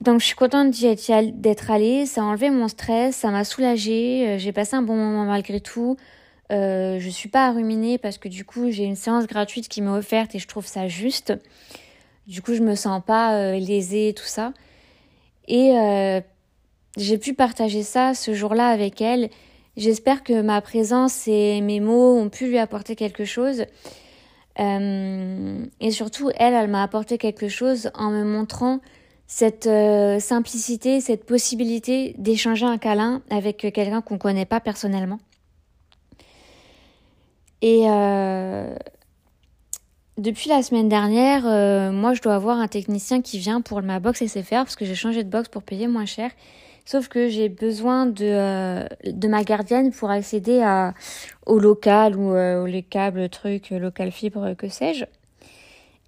Donc 0.00 0.20
je 0.20 0.26
suis 0.26 0.34
contente 0.34 0.70
d'être 0.70 1.70
allée, 1.70 2.06
ça 2.06 2.22
a 2.22 2.24
enlevé 2.24 2.48
mon 2.48 2.68
stress, 2.68 3.16
ça 3.16 3.30
m'a 3.30 3.44
soulagée, 3.44 4.28
euh, 4.28 4.38
j'ai 4.38 4.52
passé 4.52 4.76
un 4.76 4.82
bon 4.82 4.96
moment 4.96 5.26
malgré 5.26 5.60
tout. 5.60 5.96
Euh, 6.50 6.98
je 6.98 7.08
suis 7.08 7.28
pas 7.28 7.46
à 7.46 7.52
ruminer 7.52 7.98
parce 7.98 8.18
que 8.18 8.28
du 8.28 8.44
coup 8.44 8.70
j'ai 8.70 8.84
une 8.84 8.96
séance 8.96 9.26
gratuite 9.26 9.68
qui 9.68 9.82
m'est 9.82 9.90
offerte 9.90 10.34
et 10.34 10.38
je 10.38 10.48
trouve 10.48 10.66
ça 10.66 10.88
juste. 10.88 11.32
Du 12.26 12.42
coup 12.42 12.54
je 12.54 12.62
me 12.62 12.74
sens 12.74 13.02
pas 13.04 13.34
euh, 13.34 13.58
lésée 13.58 14.14
tout 14.16 14.24
ça. 14.24 14.52
Et 15.46 15.76
euh, 15.78 16.20
j'ai 16.96 17.18
pu 17.18 17.34
partager 17.34 17.82
ça 17.82 18.14
ce 18.14 18.34
jour-là 18.34 18.68
avec 18.68 19.00
elle. 19.00 19.30
J'espère 19.76 20.24
que 20.24 20.40
ma 20.42 20.60
présence 20.60 21.28
et 21.28 21.60
mes 21.60 21.78
mots 21.80 22.18
ont 22.18 22.28
pu 22.28 22.48
lui 22.48 22.58
apporter 22.58 22.96
quelque 22.96 23.24
chose. 23.24 23.64
et 24.58 25.90
surtout 25.90 26.30
elle, 26.36 26.54
elle 26.54 26.68
m'a 26.68 26.82
apporté 26.82 27.16
quelque 27.18 27.48
chose 27.48 27.90
en 27.94 28.10
me 28.10 28.24
montrant 28.24 28.80
cette 29.32 29.68
euh, 29.68 30.18
simplicité, 30.18 31.00
cette 31.00 31.24
possibilité 31.24 32.16
d'échanger 32.18 32.66
un 32.66 32.78
câlin 32.78 33.22
avec 33.30 33.58
quelqu'un 33.58 34.00
qu'on 34.00 34.14
ne 34.14 34.18
connaît 34.18 34.44
pas 34.44 34.58
personnellement. 34.58 35.20
Et 37.62 37.84
euh, 37.88 38.74
depuis 40.18 40.50
la 40.50 40.64
semaine 40.64 40.88
dernière, 40.88 41.46
euh, 41.46 41.92
moi 41.92 42.12
je 42.12 42.22
dois 42.22 42.34
avoir 42.34 42.58
un 42.58 42.66
technicien 42.66 43.22
qui 43.22 43.38
vient 43.38 43.60
pour 43.60 43.80
ma 43.82 44.00
box 44.00 44.26
SFR 44.26 44.64
parce 44.64 44.74
que 44.74 44.84
j'ai 44.84 44.96
changé 44.96 45.22
de 45.22 45.30
box 45.30 45.48
pour 45.48 45.62
payer 45.62 45.86
moins 45.86 46.06
cher. 46.06 46.32
Sauf 46.84 47.06
que 47.06 47.28
j'ai 47.28 47.48
besoin 47.48 48.06
de, 48.06 48.84
de 49.08 49.28
ma 49.28 49.44
gardienne 49.44 49.92
pour 49.92 50.10
accéder 50.10 50.60
à, 50.60 50.92
au 51.46 51.60
local 51.60 52.16
ou 52.16 52.34
les 52.66 52.82
câbles, 52.82 53.28
trucs, 53.28 53.70
local 53.70 54.10
fibre, 54.10 54.54
que 54.54 54.68
sais-je. 54.68 55.04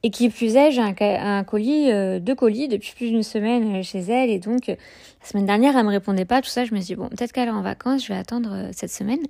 Et 0.04 0.11
qui 0.11 0.28
plus 0.30 0.56
est, 0.56 0.73
j'ai 0.73 0.80
un, 0.80 1.44
colis, 1.44 1.92
euh, 1.92 2.18
deux 2.18 2.35
colis 2.35 2.66
depuis 2.66 2.92
plus 2.97 3.11
d'une 3.11 3.23
semaine 3.23 3.76
euh, 3.76 3.82
chez 3.82 4.00
elle. 4.00 4.30
Et 4.30 4.40
donc, 4.40 4.68
euh, 4.68 4.75
la 5.23 5.28
semaine 5.28 5.47
dernière, 5.47 5.76
elle 5.76 5.85
me 5.85 5.90
répondait 5.90 6.25
pas, 6.25 6.42
tout 6.42 6.49
ça. 6.49 6.64
Je 6.64 6.75
me 6.75 6.80
suis 6.80 6.94
dit, 6.94 6.97
bon, 6.97 7.09
peut-être 7.09 7.32
qu'elle 7.32 7.49
est 7.49 7.52
en 7.52 7.62
vacances, 7.62 8.04
je 8.04 8.12
vais 8.12 8.18
attendre 8.18 8.71
cette 8.73 8.90
semaine. 8.90 9.21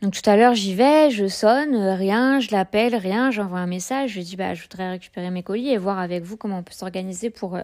Donc 0.00 0.12
tout 0.12 0.28
à 0.28 0.36
l'heure, 0.36 0.54
j'y 0.54 0.74
vais, 0.74 1.10
je 1.10 1.28
sonne, 1.28 1.76
rien, 1.76 2.40
je 2.40 2.50
l'appelle, 2.50 2.94
rien, 2.94 3.30
j'envoie 3.30 3.60
un 3.60 3.66
message, 3.66 4.10
je 4.10 4.16
lui 4.16 4.24
dis, 4.24 4.36
bah, 4.36 4.52
je 4.52 4.62
voudrais 4.62 4.90
récupérer 4.90 5.30
mes 5.30 5.42
colis 5.42 5.70
et 5.70 5.78
voir 5.78 5.98
avec 5.98 6.24
vous 6.24 6.36
comment 6.36 6.58
on 6.58 6.62
peut 6.62 6.74
s'organiser 6.74 7.30
pour 7.30 7.58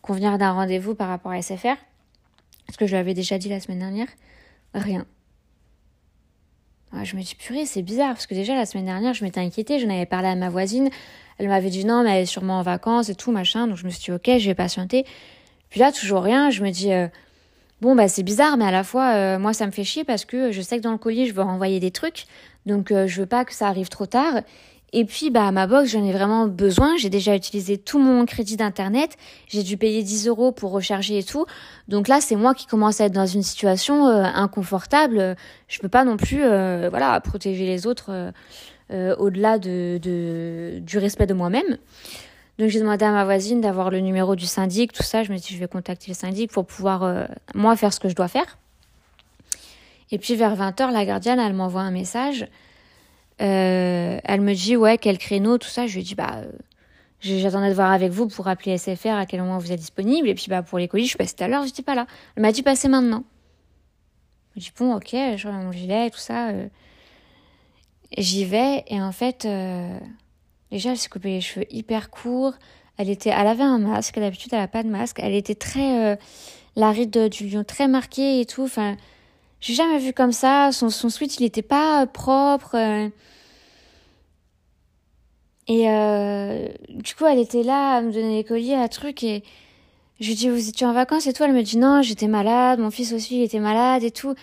convenir 0.00 0.38
d'un 0.38 0.52
rendez-vous 0.52 0.94
par 0.94 1.08
rapport 1.08 1.32
à 1.32 1.42
SFR. 1.42 1.76
Parce 2.66 2.78
que 2.78 2.86
je 2.86 2.96
l'avais 2.96 3.14
déjà 3.14 3.36
dit 3.36 3.50
la 3.50 3.60
semaine 3.60 3.80
dernière. 3.80 4.08
Rien 4.74 5.04
je 7.02 7.16
me 7.16 7.22
dis, 7.22 7.34
purée, 7.34 7.66
c'est 7.66 7.82
bizarre, 7.82 8.14
parce 8.14 8.26
que 8.26 8.34
déjà 8.34 8.54
la 8.54 8.66
semaine 8.66 8.86
dernière, 8.86 9.14
je 9.14 9.24
m'étais 9.24 9.40
inquiétée, 9.40 9.78
j'en 9.78 9.90
avais 9.90 10.06
parlé 10.06 10.28
à 10.28 10.34
ma 10.34 10.48
voisine, 10.48 10.90
elle 11.38 11.48
m'avait 11.48 11.70
dit 11.70 11.84
non, 11.84 12.02
mais 12.02 12.10
elle 12.10 12.22
est 12.22 12.26
sûrement 12.26 12.58
en 12.58 12.62
vacances 12.62 13.08
et 13.08 13.14
tout, 13.14 13.32
machin, 13.32 13.66
donc 13.66 13.76
je 13.76 13.84
me 13.84 13.90
suis 13.90 14.04
dit, 14.04 14.12
ok, 14.12 14.38
je 14.38 14.46
vais 14.46 14.54
patienter. 14.54 15.06
Puis 15.70 15.80
là, 15.80 15.92
toujours 15.92 16.22
rien, 16.22 16.50
je 16.50 16.62
me 16.62 16.70
dis, 16.70 16.92
euh, 16.92 17.06
bon, 17.80 17.94
bah 17.94 18.08
c'est 18.08 18.22
bizarre, 18.22 18.56
mais 18.56 18.64
à 18.64 18.70
la 18.70 18.84
fois, 18.84 19.14
euh, 19.14 19.38
moi, 19.38 19.52
ça 19.52 19.66
me 19.66 19.70
fait 19.70 19.84
chier 19.84 20.04
parce 20.04 20.24
que 20.24 20.52
je 20.52 20.60
sais 20.60 20.76
que 20.78 20.82
dans 20.82 20.92
le 20.92 20.98
colis, 20.98 21.26
je 21.26 21.32
veux 21.32 21.42
renvoyer 21.42 21.80
des 21.80 21.92
trucs, 21.92 22.24
donc 22.66 22.90
euh, 22.90 23.06
je 23.06 23.20
veux 23.20 23.26
pas 23.26 23.44
que 23.44 23.54
ça 23.54 23.68
arrive 23.68 23.88
trop 23.88 24.06
tard. 24.06 24.42
Et 24.92 25.04
puis, 25.04 25.30
bah, 25.30 25.52
ma 25.52 25.66
box, 25.66 25.90
j'en 25.90 26.04
ai 26.04 26.12
vraiment 26.12 26.46
besoin. 26.48 26.96
J'ai 26.96 27.10
déjà 27.10 27.36
utilisé 27.36 27.78
tout 27.78 27.98
mon 27.98 28.26
crédit 28.26 28.56
d'internet. 28.56 29.16
J'ai 29.46 29.62
dû 29.62 29.76
payer 29.76 30.02
10 30.02 30.26
euros 30.26 30.50
pour 30.50 30.72
recharger 30.72 31.18
et 31.18 31.22
tout. 31.22 31.46
Donc 31.88 32.08
là, 32.08 32.20
c'est 32.20 32.34
moi 32.34 32.54
qui 32.54 32.66
commence 32.66 33.00
à 33.00 33.04
être 33.04 33.12
dans 33.12 33.26
une 33.26 33.44
situation 33.44 34.08
euh, 34.08 34.24
inconfortable. 34.24 35.36
Je 35.68 35.78
peux 35.78 35.88
pas 35.88 36.04
non 36.04 36.16
plus, 36.16 36.42
euh, 36.42 36.88
voilà, 36.90 37.20
protéger 37.20 37.66
les 37.66 37.86
autres 37.86 38.32
euh, 38.90 39.16
au-delà 39.16 39.58
de, 39.58 40.80
du 40.80 40.98
respect 40.98 41.26
de 41.26 41.34
moi-même. 41.34 41.78
Donc 42.58 42.68
j'ai 42.68 42.80
demandé 42.80 43.04
à 43.04 43.12
ma 43.12 43.24
voisine 43.24 43.60
d'avoir 43.60 43.90
le 43.90 44.00
numéro 44.00 44.34
du 44.34 44.46
syndic, 44.46 44.92
tout 44.92 45.04
ça. 45.04 45.22
Je 45.22 45.32
me 45.32 45.38
suis 45.38 45.50
dit, 45.50 45.54
je 45.54 45.60
vais 45.60 45.68
contacter 45.68 46.06
le 46.08 46.14
syndic 46.14 46.50
pour 46.50 46.66
pouvoir, 46.66 47.28
moi, 47.54 47.74
faire 47.76 47.92
ce 47.94 48.00
que 48.00 48.08
je 48.08 48.14
dois 48.14 48.28
faire. 48.28 48.58
Et 50.10 50.18
puis 50.18 50.34
vers 50.34 50.56
20h, 50.56 50.92
la 50.92 51.06
gardienne, 51.06 51.38
elle 51.38 51.54
m'envoie 51.54 51.80
un 51.80 51.92
message. 51.92 52.46
Euh, 53.40 54.20
elle 54.22 54.40
me 54.42 54.54
dit 54.54 54.76
ouais 54.76 54.98
quel 54.98 55.18
créneau 55.18 55.58
tout 55.58 55.68
ça. 55.68 55.86
Je 55.86 55.96
lui 55.96 56.02
dis 56.02 56.14
bah 56.14 56.36
euh, 56.36 56.50
j'attendais 57.20 57.70
de 57.70 57.74
voir 57.74 57.90
avec 57.90 58.10
vous 58.12 58.28
pour 58.28 58.48
appeler 58.48 58.76
SFR 58.76 59.10
à 59.10 59.26
quel 59.26 59.40
moment 59.40 59.58
vous 59.58 59.72
êtes 59.72 59.80
disponible 59.80 60.28
et 60.28 60.34
puis 60.34 60.46
bah 60.48 60.62
pour 60.62 60.78
les 60.78 60.88
colis 60.88 61.04
je 61.04 61.10
suis 61.10 61.18
passée 61.18 61.34
tout 61.36 61.44
à 61.44 61.48
l'heure 61.48 61.64
j'étais 61.64 61.82
pas 61.82 61.94
là. 61.94 62.06
Elle 62.36 62.42
m'a 62.42 62.52
dit 62.52 62.62
passer 62.62 62.88
maintenant. 62.88 63.24
Je 64.56 64.60
dis 64.60 64.72
bon 64.78 64.94
ok 64.94 65.10
je 65.36 65.46
remets 65.46 65.64
mon 65.64 65.72
gilet 65.72 66.08
et 66.08 66.10
tout 66.10 66.18
ça. 66.18 66.50
Euh. 66.50 66.68
J'y 68.18 68.44
vais 68.44 68.84
et 68.88 69.00
en 69.00 69.12
fait 69.12 69.46
déjà 70.72 70.90
elle 70.90 70.98
s'est 70.98 71.08
coupée 71.08 71.30
les 71.30 71.40
cheveux 71.40 71.66
hyper 71.70 72.10
courts. 72.10 72.54
Elle 72.98 73.08
était 73.08 73.30
elle 73.30 73.46
avait 73.46 73.62
un 73.62 73.78
masque 73.78 74.18
d'habitude 74.18 74.52
elle 74.52 74.60
a 74.60 74.68
pas 74.68 74.82
de 74.82 74.88
masque. 74.88 75.20
Elle 75.22 75.34
était 75.34 75.54
très 75.54 76.18
la 76.76 76.90
ride 76.90 77.28
du 77.28 77.48
lion 77.48 77.64
très 77.64 77.86
marquée 77.88 78.40
et 78.40 78.46
tout. 78.46 78.64
Enfin 78.64 78.96
j'ai 79.60 79.74
jamais 79.74 79.98
vu 79.98 80.12
comme 80.12 80.32
ça. 80.32 80.72
Son, 80.72 80.90
son 80.90 81.08
switch, 81.08 81.36
il 81.38 81.44
était 81.44 81.62
pas 81.62 82.06
propre. 82.06 82.76
Et 85.66 85.88
euh, 85.88 86.68
du 86.88 87.14
coup, 87.14 87.26
elle 87.26 87.38
était 87.38 87.62
là 87.62 87.96
à 87.96 88.00
me 88.00 88.12
donner 88.12 88.36
les 88.36 88.44
colliers, 88.44 88.74
à 88.74 88.88
truc, 88.88 89.22
et 89.22 89.44
je 90.18 90.26
lui 90.26 90.34
dis, 90.34 90.50
vous 90.50 90.68
étiez 90.68 90.84
en 90.84 90.92
vacances 90.92 91.28
et 91.28 91.32
tout? 91.32 91.44
Elle 91.44 91.52
me 91.52 91.62
dit, 91.62 91.78
non, 91.78 92.02
j'étais 92.02 92.26
malade, 92.26 92.80
mon 92.80 92.90
fils 92.90 93.12
aussi, 93.12 93.36
il 93.36 93.42
était 93.44 93.60
malade 93.60 94.02
et 94.02 94.10
tout. 94.10 94.34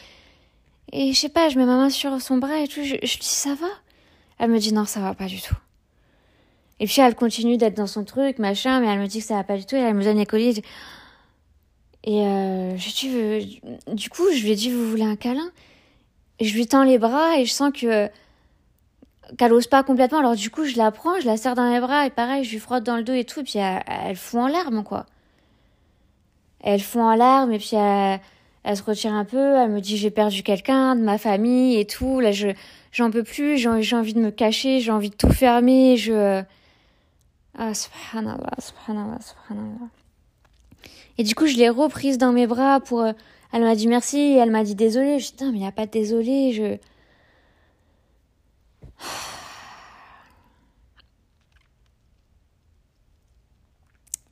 Et 0.94 1.12
je 1.12 1.20
sais 1.20 1.28
pas, 1.28 1.50
je 1.50 1.60
mets 1.60 1.66
ma 1.66 1.76
main 1.76 1.90
sur 1.90 2.22
son 2.22 2.38
bras 2.38 2.62
et 2.62 2.68
tout, 2.70 2.82
je, 2.82 2.96
je 3.04 3.18
dis, 3.18 3.28
ça 3.28 3.56
va? 3.56 3.68
Elle 4.40 4.52
me 4.52 4.58
dit, 4.58 4.72
non, 4.72 4.86
ça 4.86 5.02
va 5.02 5.14
pas 5.16 5.26
du 5.26 5.42
tout. 5.42 5.56
Et 6.80 6.86
puis 6.86 7.02
elle 7.02 7.16
continue 7.16 7.58
d'être 7.58 7.76
dans 7.76 7.88
son 7.88 8.06
truc, 8.06 8.40
machin, 8.40 8.80
mais 8.80 8.88
elle 8.88 9.00
me 9.00 9.08
dit 9.08 9.20
que 9.20 9.26
ça 9.26 9.36
va 9.36 9.44
pas 9.44 9.58
du 9.58 9.66
tout, 9.66 9.76
et 9.76 9.80
elle 9.80 9.96
me 9.96 10.04
donne 10.04 10.18
les 10.18 10.26
colliers. 10.26 10.54
Et 10.58 10.64
euh, 12.08 12.78
je 12.78 12.90
dis, 12.90 13.62
du 13.92 14.10
coup, 14.10 14.24
je 14.34 14.42
lui 14.44 14.52
ai 14.52 14.56
dit, 14.56 14.72
vous 14.72 14.90
voulez 14.90 15.04
un 15.04 15.18
câlin? 15.18 15.52
Je 16.40 16.54
lui 16.54 16.68
tends 16.68 16.84
les 16.84 17.00
bras 17.00 17.38
et 17.38 17.46
je 17.46 17.52
sens 17.52 17.72
que 17.74 18.10
qu'elle 19.38 19.52
ose 19.52 19.68
pas 19.68 19.84
complètement. 19.84 20.20
Alors 20.20 20.36
du 20.36 20.50
coup, 20.50 20.64
je 20.64 20.78
la 20.78 20.92
prends, 20.92 21.20
je 21.20 21.26
la 21.26 21.36
serre 21.36 21.56
dans 21.56 21.70
mes 21.70 21.80
bras 21.82 22.06
et 22.06 22.10
pareil, 22.10 22.44
je 22.46 22.52
lui 22.52 22.60
frotte 22.60 22.84
dans 22.84 22.96
le 22.96 23.04
dos 23.04 23.14
et 23.14 23.26
tout, 23.26 23.44
puis 23.44 23.60
elle, 23.60 23.84
elle 23.88 24.18
en 24.34 24.48
larmes, 24.48 24.84
quoi. 24.84 25.06
Elle 26.62 26.82
fout 26.82 27.02
en 27.02 27.16
larmes 27.16 27.52
et 27.52 27.60
puis 27.60 27.76
elle, 27.76 28.78
se 28.78 28.84
retire 28.84 29.14
un 29.14 29.26
peu, 29.26 29.58
elle 29.58 29.72
me 29.72 29.82
dit 29.82 29.98
j'ai 29.98 30.12
perdu 30.12 30.44
quelqu'un 30.44 30.96
de 30.96 31.02
ma 31.02 31.18
famille 31.18 31.78
et 31.78 31.86
tout. 31.86 32.20
Là, 32.20 32.32
je 32.32 32.50
j'en 32.92 33.12
peux 33.12 33.24
plus, 33.24 33.58
j'ai 33.58 33.68
envie 33.68 34.14
de 34.14 34.22
me 34.22 34.32
cacher, 34.32 34.80
j'ai 34.80 34.92
envie 34.92 35.10
de 35.10 35.16
tout 35.16 35.32
fermer, 35.32 35.98
je 35.98 36.42
ah 37.58 37.74
subhanallah, 37.74 38.54
subhanallah, 38.60 39.20
subhanallah. 39.22 39.90
Et 41.18 41.24
du 41.24 41.36
coup, 41.36 41.48
je 41.48 41.56
l'ai 41.58 41.70
reprise 41.70 42.18
dans 42.18 42.32
mes 42.32 42.48
bras 42.48 42.80
pour 42.80 43.06
elle 43.52 43.64
m'a 43.64 43.76
dit 43.76 43.88
merci, 43.88 44.38
elle 44.38 44.52
m'a 44.52 44.64
dit 44.64 44.76
désolé. 44.76 45.20
Je 45.20 45.32
dis 45.34 45.44
mais 45.46 45.52
il 45.52 45.60
n'y 45.60 45.68
a 45.68 45.72
pas 45.72 45.86
de 45.86 45.92
désolé, 45.92 46.52
je 46.54 46.78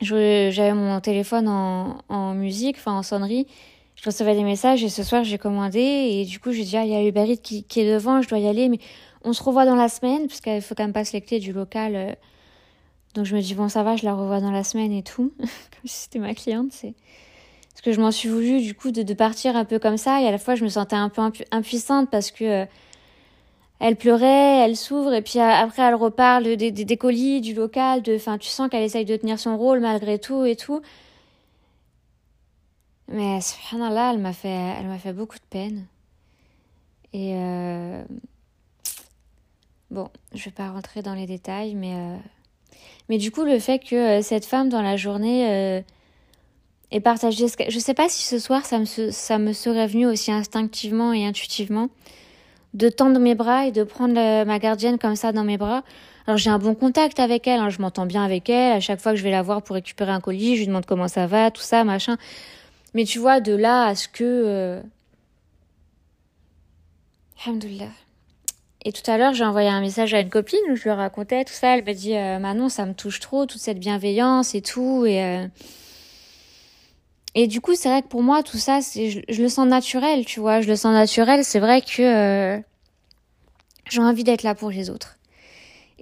j'avais 0.00 0.74
mon 0.74 1.00
téléphone 1.00 1.48
en, 1.48 2.34
musique, 2.34 2.76
enfin 2.78 2.92
en 2.92 3.02
sonnerie. 3.02 3.46
Je 3.96 4.04
recevais 4.04 4.34
des 4.34 4.44
messages 4.44 4.84
et 4.84 4.90
ce 4.90 5.02
soir 5.02 5.24
j'ai 5.24 5.38
commandé 5.38 5.80
et 5.80 6.26
du 6.26 6.38
coup 6.38 6.52
j'ai 6.52 6.64
dit 6.64 6.76
ah 6.76 6.84
il 6.84 6.90
y 6.90 6.94
a 6.94 7.02
Uber 7.02 7.24
Eats 7.32 7.36
qui, 7.38 7.64
est 7.76 7.90
devant, 7.90 8.20
je 8.20 8.28
dois 8.28 8.38
y 8.38 8.46
aller 8.46 8.68
mais 8.68 8.78
on 9.24 9.32
se 9.32 9.42
revoit 9.42 9.64
dans 9.64 9.74
la 9.74 9.88
semaine 9.88 10.26
parce 10.28 10.42
qu'il 10.42 10.60
faut 10.60 10.74
quand 10.74 10.84
même 10.84 10.92
passer 10.92 11.16
les 11.18 11.22
clés 11.22 11.40
du 11.40 11.52
local. 11.52 12.16
Euh. 13.16 13.20
Donc 13.20 13.24
je 13.24 13.34
me 13.34 13.40
dis 13.40 13.54
bon 13.54 13.68
ça 13.68 13.82
va, 13.82 13.96
je 13.96 14.04
la 14.04 14.14
revois 14.14 14.40
dans 14.40 14.50
la 14.50 14.64
semaine 14.64 14.92
et 14.92 15.02
tout, 15.02 15.32
comme 15.38 15.48
si 15.84 16.04
c'était 16.04 16.18
ma 16.18 16.34
cliente. 16.34 16.72
C'est 16.72 16.94
parce 17.72 17.82
que 17.82 17.92
je 17.92 18.00
m'en 18.00 18.10
suis 18.10 18.28
voulu 18.28 18.60
du 18.62 18.74
coup 18.74 18.90
de, 18.90 19.02
de, 19.02 19.14
partir 19.14 19.56
un 19.56 19.64
peu 19.64 19.78
comme 19.78 19.98
ça 19.98 20.22
et 20.22 20.26
à 20.26 20.30
la 20.30 20.38
fois 20.38 20.54
je 20.54 20.64
me 20.64 20.68
sentais 20.68 20.96
un 20.96 21.10
peu 21.10 21.22
impuissante 21.50 22.10
parce 22.10 22.30
que 22.30 22.62
euh, 22.62 22.66
elle 23.80 23.96
pleurait, 23.96 24.64
elle 24.64 24.76
s'ouvre 24.76 25.12
et 25.12 25.22
puis 25.22 25.38
après 25.38 25.82
elle 25.82 25.94
reparle 25.94 26.56
des, 26.56 26.70
des, 26.72 26.96
colis, 26.96 27.40
du 27.42 27.54
local, 27.54 28.02
de, 28.02 28.16
enfin 28.16 28.38
tu 28.38 28.48
sens 28.48 28.70
qu'elle 28.70 28.82
essaye 28.82 29.04
de 29.04 29.16
tenir 29.16 29.38
son 29.38 29.58
rôle 29.58 29.80
malgré 29.80 30.18
tout 30.18 30.44
et 30.44 30.56
tout. 30.56 30.80
Mais 33.08 33.40
subhanallah, 33.40 34.14
elle 34.14 34.18
m'a 34.18 34.32
fait, 34.32 34.48
elle 34.48 34.86
m'a 34.86 34.98
fait 34.98 35.12
beaucoup 35.12 35.36
de 35.38 35.44
peine. 35.48 35.86
Et 37.12 37.34
euh... 37.36 38.04
bon, 39.90 40.08
je 40.34 40.44
vais 40.44 40.50
pas 40.50 40.70
rentrer 40.70 41.02
dans 41.02 41.14
les 41.14 41.26
détails, 41.26 41.74
mais 41.74 41.94
euh... 41.94 42.16
mais 43.08 43.18
du 43.18 43.30
coup 43.30 43.44
le 43.44 43.58
fait 43.58 43.78
que 43.78 44.18
euh, 44.18 44.22
cette 44.22 44.44
femme 44.44 44.68
dans 44.68 44.82
la 44.82 44.96
journée 44.96 45.46
euh, 45.48 45.80
ait 46.90 47.00
partagé, 47.00 47.46
je 47.68 47.78
sais 47.78 47.94
pas 47.94 48.08
si 48.08 48.22
ce 48.22 48.38
soir 48.38 48.64
ça 48.64 48.78
me 48.78 48.84
ça 48.84 49.38
me 49.38 49.52
serait 49.52 49.86
venu 49.86 50.06
aussi 50.06 50.32
instinctivement 50.32 51.12
et 51.12 51.26
intuitivement 51.26 51.88
de 52.74 52.88
tendre 52.88 53.18
mes 53.18 53.34
bras 53.34 53.66
et 53.66 53.72
de 53.72 53.84
prendre 53.84 54.14
ma 54.44 54.58
gardienne 54.58 54.98
comme 54.98 55.16
ça 55.16 55.32
dans 55.32 55.44
mes 55.44 55.56
bras. 55.56 55.82
Alors 56.26 56.38
j'ai 56.38 56.50
un 56.50 56.58
bon 56.58 56.74
contact 56.74 57.20
avec 57.20 57.46
elle, 57.46 57.60
hein, 57.60 57.70
je 57.70 57.80
m'entends 57.80 58.06
bien 58.06 58.24
avec 58.24 58.50
elle. 58.50 58.72
À 58.72 58.80
chaque 58.80 59.00
fois 59.00 59.12
que 59.12 59.18
je 59.18 59.22
vais 59.22 59.30
la 59.30 59.42
voir 59.42 59.62
pour 59.62 59.74
récupérer 59.74 60.10
un 60.10 60.20
colis, 60.20 60.56
je 60.56 60.60
lui 60.60 60.66
demande 60.66 60.84
comment 60.84 61.08
ça 61.08 61.26
va, 61.26 61.50
tout 61.50 61.62
ça, 61.62 61.84
machin. 61.84 62.16
Mais 62.94 63.04
tu 63.04 63.18
vois, 63.18 63.40
de 63.40 63.54
là 63.54 63.86
à 63.86 63.94
ce 63.94 64.08
que... 64.08 64.24
Euh... 64.24 64.82
Et 68.86 68.92
tout 68.92 69.10
à 69.10 69.18
l'heure, 69.18 69.34
j'ai 69.34 69.44
envoyé 69.44 69.68
un 69.68 69.80
message 69.80 70.14
à 70.14 70.20
une 70.20 70.30
copine 70.30 70.60
où 70.70 70.76
je 70.76 70.84
lui 70.84 70.90
racontais 70.92 71.44
tout 71.44 71.52
ça. 71.52 71.76
Elle 71.76 71.84
m'a 71.84 71.92
dit, 71.92 72.14
euh, 72.14 72.38
Manon, 72.38 72.68
ça 72.68 72.86
me 72.86 72.94
touche 72.94 73.18
trop, 73.18 73.44
toute 73.44 73.60
cette 73.60 73.80
bienveillance 73.80 74.54
et 74.54 74.62
tout. 74.62 75.04
Et... 75.04 75.24
Euh, 75.24 75.46
et 77.34 77.48
du 77.48 77.60
coup, 77.60 77.74
c'est 77.74 77.88
vrai 77.88 78.02
que 78.02 78.06
pour 78.06 78.22
moi, 78.22 78.44
tout 78.44 78.58
ça, 78.58 78.80
c'est, 78.82 79.10
je, 79.28 79.42
le 79.42 79.48
sens 79.48 79.66
naturel, 79.66 80.24
tu 80.24 80.38
vois. 80.38 80.60
Je 80.60 80.68
le 80.68 80.76
sens 80.76 80.92
naturel. 80.94 81.44
C'est 81.44 81.58
vrai 81.58 81.82
que 81.82 82.00
euh, 82.00 82.60
j'ai 83.90 84.00
envie 84.00 84.22
d'être 84.22 84.44
là 84.44 84.54
pour 84.54 84.70
les 84.70 84.88
autres. 84.88 85.18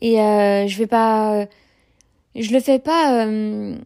Et 0.03 0.21
euh, 0.21 0.69
je 0.69 0.79
vais 0.79 0.87
pas, 0.87 1.47
je 2.37 2.53
le 2.53 2.61
fais 2.61 2.79
pas 2.79 3.25
euh, 3.25 3.77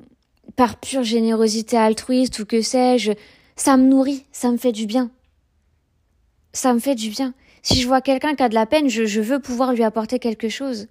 par 0.56 0.80
pure 0.80 1.04
générosité 1.04 1.76
altruiste 1.76 2.40
ou 2.40 2.46
que 2.46 2.62
sais-je. 2.62 3.12
Ça 3.54 3.76
me 3.76 3.84
nourrit, 3.84 4.26
ça 4.32 4.50
me 4.50 4.56
fait 4.56 4.72
du 4.72 4.86
bien. 4.86 5.10
Ça 6.58 6.74
me 6.74 6.80
fait 6.80 6.96
du 6.96 7.10
bien. 7.10 7.34
Si 7.62 7.80
je 7.80 7.86
vois 7.86 8.00
quelqu'un 8.00 8.34
qui 8.34 8.42
a 8.42 8.48
de 8.48 8.54
la 8.54 8.66
peine, 8.66 8.88
je, 8.88 9.20
veux 9.20 9.38
pouvoir 9.38 9.74
lui 9.74 9.84
apporter 9.84 10.18
quelque 10.18 10.48
chose. 10.48 10.88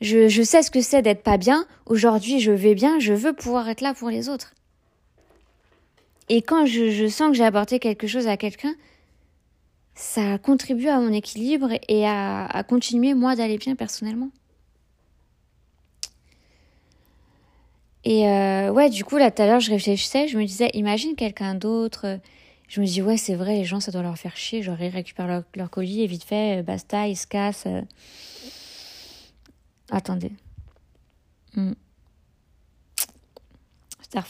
Je, 0.00 0.42
sais 0.44 0.62
ce 0.62 0.70
que 0.70 0.80
c'est 0.80 1.02
d'être 1.02 1.24
pas 1.24 1.38
bien. 1.38 1.66
Aujourd'hui, 1.86 2.38
je 2.38 2.52
vais 2.52 2.76
bien. 2.76 3.00
Je 3.00 3.12
veux 3.12 3.32
pouvoir 3.32 3.68
être 3.68 3.80
là 3.80 3.94
pour 3.94 4.10
les 4.10 4.28
autres. 4.28 4.54
Et 6.28 6.40
quand 6.40 6.66
je, 6.66 7.08
sens 7.08 7.30
que 7.30 7.36
j'ai 7.36 7.44
apporté 7.44 7.80
quelque 7.80 8.06
chose 8.06 8.28
à 8.28 8.36
quelqu'un, 8.36 8.76
ça 9.96 10.38
contribue 10.38 10.86
à 10.86 11.00
mon 11.00 11.12
équilibre 11.12 11.70
et 11.88 12.06
à, 12.06 12.64
continuer 12.68 13.14
moi 13.14 13.34
d'aller 13.34 13.58
bien 13.58 13.74
personnellement. 13.74 14.30
Et 18.04 18.28
euh, 18.28 18.70
ouais, 18.70 18.88
du 18.88 19.04
coup, 19.04 19.16
là, 19.16 19.32
tout 19.32 19.42
à 19.42 19.46
l'heure, 19.46 19.58
je 19.58 19.72
réfléchissais, 19.72 20.28
je 20.28 20.38
me 20.38 20.44
disais, 20.44 20.70
imagine 20.74 21.16
quelqu'un 21.16 21.56
d'autre. 21.56 22.20
Je 22.68 22.80
me 22.80 22.86
dis, 22.86 23.02
ouais, 23.02 23.16
c'est 23.16 23.34
vrai, 23.34 23.54
les 23.56 23.64
gens, 23.64 23.80
ça 23.80 23.92
doit 23.92 24.02
leur 24.02 24.18
faire 24.18 24.36
chier. 24.36 24.62
Genre, 24.62 24.80
ils 24.80 24.88
récupèrent 24.88 25.44
leur, 25.54 25.70
colis 25.70 26.02
et 26.02 26.06
vite 26.06 26.24
fait, 26.24 26.60
euh, 26.60 26.62
basta, 26.62 27.06
ils 27.08 27.16
se 27.16 27.26
cassent. 27.26 27.66
Euh. 27.66 27.82
Attendez. 29.90 30.32
Hmm 31.54 31.72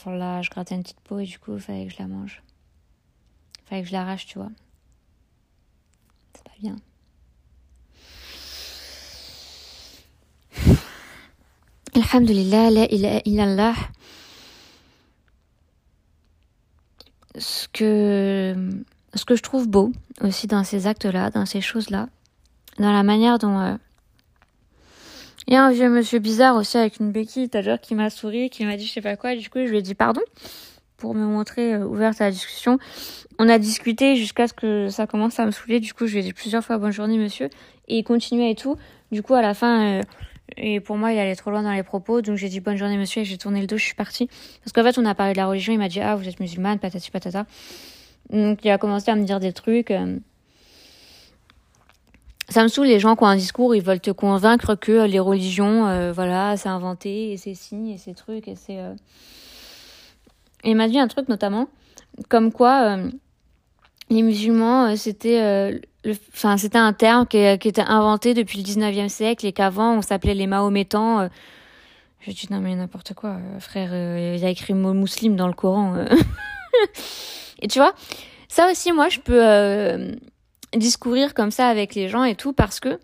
là, 0.07 0.43
je 0.43 0.51
grattais 0.51 0.75
une 0.75 0.83
petite 0.83 1.01
peau 1.01 1.19
et 1.19 1.25
du 1.25 1.39
coup, 1.39 1.55
il 1.55 1.61
fallait 1.61 1.87
que 1.87 1.93
je 1.93 1.99
la 1.99 2.07
mange. 2.07 2.43
Il 3.59 3.69
fallait 3.69 3.83
que 3.83 3.89
je 3.89 3.93
l'arrache, 3.93 4.27
tu 4.27 4.39
vois. 4.39 4.51
C'est 6.35 6.45
pas 6.45 6.51
bien. 6.61 6.77
Alhamdulillah, 11.95 12.71
la 12.71 12.85
ilaha 12.93 13.21
illallah. 13.25 13.75
Ce 17.39 17.69
que, 17.69 18.55
ce 19.15 19.25
que 19.25 19.37
je 19.37 19.43
trouve 19.43 19.69
beau 19.69 19.93
aussi 20.23 20.47
dans 20.47 20.65
ces 20.65 20.87
actes-là, 20.87 21.31
dans 21.31 21.47
ces 21.47 21.61
choses-là, 21.61 22.09
dans 22.79 22.93
la 22.93 23.03
manière 23.03 23.39
dont 23.39 23.59
euh, 23.59 23.75
il 25.47 25.55
y 25.55 25.57
a 25.57 25.65
un 25.65 25.71
vieux 25.71 25.89
monsieur 25.89 26.19
bizarre 26.19 26.57
aussi 26.57 26.77
avec 26.77 26.99
une 26.99 27.13
béquille 27.13 27.49
tout 27.49 27.59
à 27.59 27.63
l'heure 27.63 27.81
qui 27.81 27.95
m'a 27.95 28.11
souri, 28.11 28.51
qui 28.51 28.65
m'a 28.65 28.77
dit 28.77 28.87
je 28.87 28.93
sais 28.93 29.01
pas 29.01 29.17
quoi. 29.17 29.37
Du 29.37 29.49
coup, 29.49 29.61
je 29.61 29.71
lui 29.71 29.79
ai 29.79 29.83
dit 29.83 29.95
pardon 29.95 30.23
pour 30.97 31.15
me 31.15 31.25
montrer 31.25 31.75
euh, 31.75 31.87
ouverte 31.87 32.21
à 32.21 32.25
la 32.25 32.31
discussion. 32.31 32.79
On 33.39 33.49
a 33.49 33.59
discuté 33.59 34.17
jusqu'à 34.17 34.49
ce 34.49 34.55
que 34.55 34.89
ça 34.89 35.07
commence 35.07 35.39
à 35.39 35.47
me 35.47 35.51
saouler. 35.51 35.79
Du 35.79 35.95
coup, 35.95 36.07
je 36.07 36.15
lui 36.15 36.21
ai 36.21 36.23
dit 36.23 36.33
plusieurs 36.33 36.65
fois 36.65 36.79
bonne 36.79 36.91
journée 36.91 37.19
monsieur. 37.19 37.49
Et 37.89 37.99
il 37.99 38.03
continuait 38.03 38.51
et 38.51 38.55
tout. 38.55 38.77
Du 39.13 39.23
coup, 39.23 39.35
à 39.35 39.43
la 39.43 39.55
fin, 39.55 40.01
euh, 40.01 40.03
et 40.57 40.81
pour 40.81 40.97
moi, 40.97 41.13
il 41.13 41.19
allait 41.19 41.35
trop 41.35 41.51
loin 41.51 41.63
dans 41.63 41.73
les 41.73 41.83
propos. 41.83 42.23
Donc 42.23 42.37
j'ai 42.37 42.49
dit 42.49 42.61
bonne 42.61 42.77
journée 42.77 42.97
monsieur 42.97 43.23
et 43.23 43.25
j'ai 43.25 43.39
tourné 43.39 43.61
le 43.61 43.67
dos, 43.67 43.77
je 43.77 43.85
suis 43.85 43.95
partie. 43.95 44.29
Parce 44.63 44.73
qu'en 44.73 44.83
fait, 44.83 44.99
on 44.99 45.05
a 45.05 45.15
parlé 45.15 45.33
de 45.33 45.39
la 45.39 45.47
religion. 45.47 45.73
Il 45.73 45.79
m'a 45.79 45.89
dit 45.89 46.01
ah, 46.01 46.17
vous 46.17 46.29
êtes 46.29 46.41
musulmane, 46.41 46.79
patati 46.79 47.11
patata. 47.11 47.47
Donc 48.31 48.65
il 48.65 48.71
a 48.71 48.79
commencé 48.79 49.11
à 49.11 49.17
me 49.17 49.25
dire 49.25 49.41
des 49.41 49.53
trucs. 49.53 49.91
Euh, 49.91 50.19
ça 52.49 52.63
me 52.63 52.69
saoule 52.69 52.87
les 52.87 53.01
gens 53.01 53.17
qui 53.17 53.25
ont 53.25 53.27
un 53.27 53.37
discours, 53.37 53.75
ils 53.75 53.83
veulent 53.83 54.01
te 54.01 54.13
convaincre 54.13 54.77
que 54.77 55.05
les 55.05 55.19
religions, 55.19 55.89
euh, 55.89 56.13
voilà, 56.13 56.57
c'est 56.57 56.69
inventé 56.69 57.33
et 57.33 57.37
c'est 57.37 57.55
ci 57.55 57.91
et 57.93 57.99
c'est 57.99 58.15
trucs 58.15 58.47
et 58.47 58.55
c'est. 58.55 58.79
Euh... 58.79 58.95
Et 60.63 60.71
il 60.71 60.77
m'a 60.77 60.87
dit 60.87 60.99
un 60.99 61.09
truc 61.09 61.29
notamment, 61.29 61.69
comme 62.29 62.53
quoi 62.53 62.99
les 64.11 64.23
musulmans, 64.23 64.87
euh, 64.87 64.97
c'était, 64.97 65.81
enfin, 66.33 66.57
c'était 66.57 66.79
un 66.79 66.93
terme 66.93 67.27
qui, 67.27 67.39
qui, 67.59 67.69
était 67.69 67.83
inventé 67.83 68.35
depuis 68.35 68.59
le 68.59 68.65
19e 68.65 69.09
siècle 69.09 69.47
et 69.47 69.53
qu'avant 69.53 69.99
on 69.99 70.03
s'appelait 70.03 70.35
les 70.35 70.47
Mahométans. 70.47 71.29
Je 72.21 72.31
dis 72.33 72.49
non 72.51 72.61
mais 72.61 72.75
n'importe 72.75 73.15
quoi, 73.15 73.39
frère, 73.61 73.91
il 74.35 74.45
a 74.45 74.49
écrit 74.49 74.75
mot 74.75 74.93
musulman 74.93 75.37
dans 75.37 75.47
le 75.47 75.55
Coran. 75.55 75.97
et 77.63 77.69
tu 77.69 77.79
vois, 77.79 77.95
ça 78.49 78.71
aussi 78.71 78.93
moi 78.93 79.09
je 79.09 79.21
peux 79.21 80.17
discourir 80.75 81.35
comme 81.35 81.51
ça 81.51 81.69
avec 81.69 81.95
les 81.95 82.09
gens 82.09 82.25
et 82.25 82.35
tout 82.35 82.53
parce 82.53 82.81
que 82.81 82.99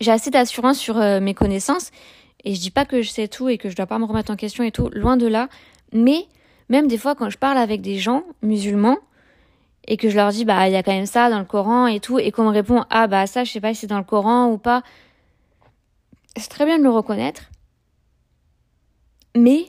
j'ai 0.00 0.10
assez 0.10 0.30
d'assurance 0.30 0.78
sur 0.78 0.98
euh, 0.98 1.20
mes 1.20 1.34
connaissances 1.34 1.90
et 2.44 2.54
je 2.54 2.60
dis 2.60 2.70
pas 2.70 2.84
que 2.84 3.02
je 3.02 3.08
sais 3.08 3.28
tout 3.28 3.48
et 3.48 3.58
que 3.58 3.70
je 3.70 3.76
dois 3.76 3.86
pas 3.86 3.98
me 3.98 4.04
remettre 4.04 4.30
en 4.30 4.36
question 4.36 4.62
et 4.62 4.70
tout, 4.70 4.88
loin 4.92 5.16
de 5.16 5.26
là. 5.26 5.48
Mais 5.92 6.26
même 6.68 6.86
des 6.86 6.98
fois 6.98 7.14
quand 7.14 7.30
je 7.30 7.38
parle 7.38 7.58
avec 7.58 7.80
des 7.80 7.98
gens 7.98 8.24
musulmans 8.42 8.98
et 9.86 9.96
que 9.96 10.08
je 10.08 10.16
leur 10.16 10.30
dis 10.30 10.44
bah 10.44 10.68
il 10.68 10.72
y 10.72 10.76
a 10.76 10.82
quand 10.82 10.92
même 10.92 11.06
ça 11.06 11.30
dans 11.30 11.38
le 11.38 11.44
Coran 11.44 11.86
et 11.86 12.00
tout 12.00 12.18
et 12.18 12.32
qu'on 12.32 12.44
me 12.44 12.50
répond 12.50 12.84
ah 12.90 13.06
bah 13.06 13.26
ça 13.26 13.44
je 13.44 13.52
sais 13.52 13.60
pas 13.60 13.74
si 13.74 13.80
c'est 13.80 13.86
dans 13.86 13.98
le 13.98 14.04
Coran 14.04 14.50
ou 14.50 14.58
pas, 14.58 14.82
c'est 16.36 16.48
très 16.48 16.64
bien 16.64 16.78
de 16.78 16.82
le 16.82 16.90
reconnaître. 16.90 17.50
Mais 19.36 19.66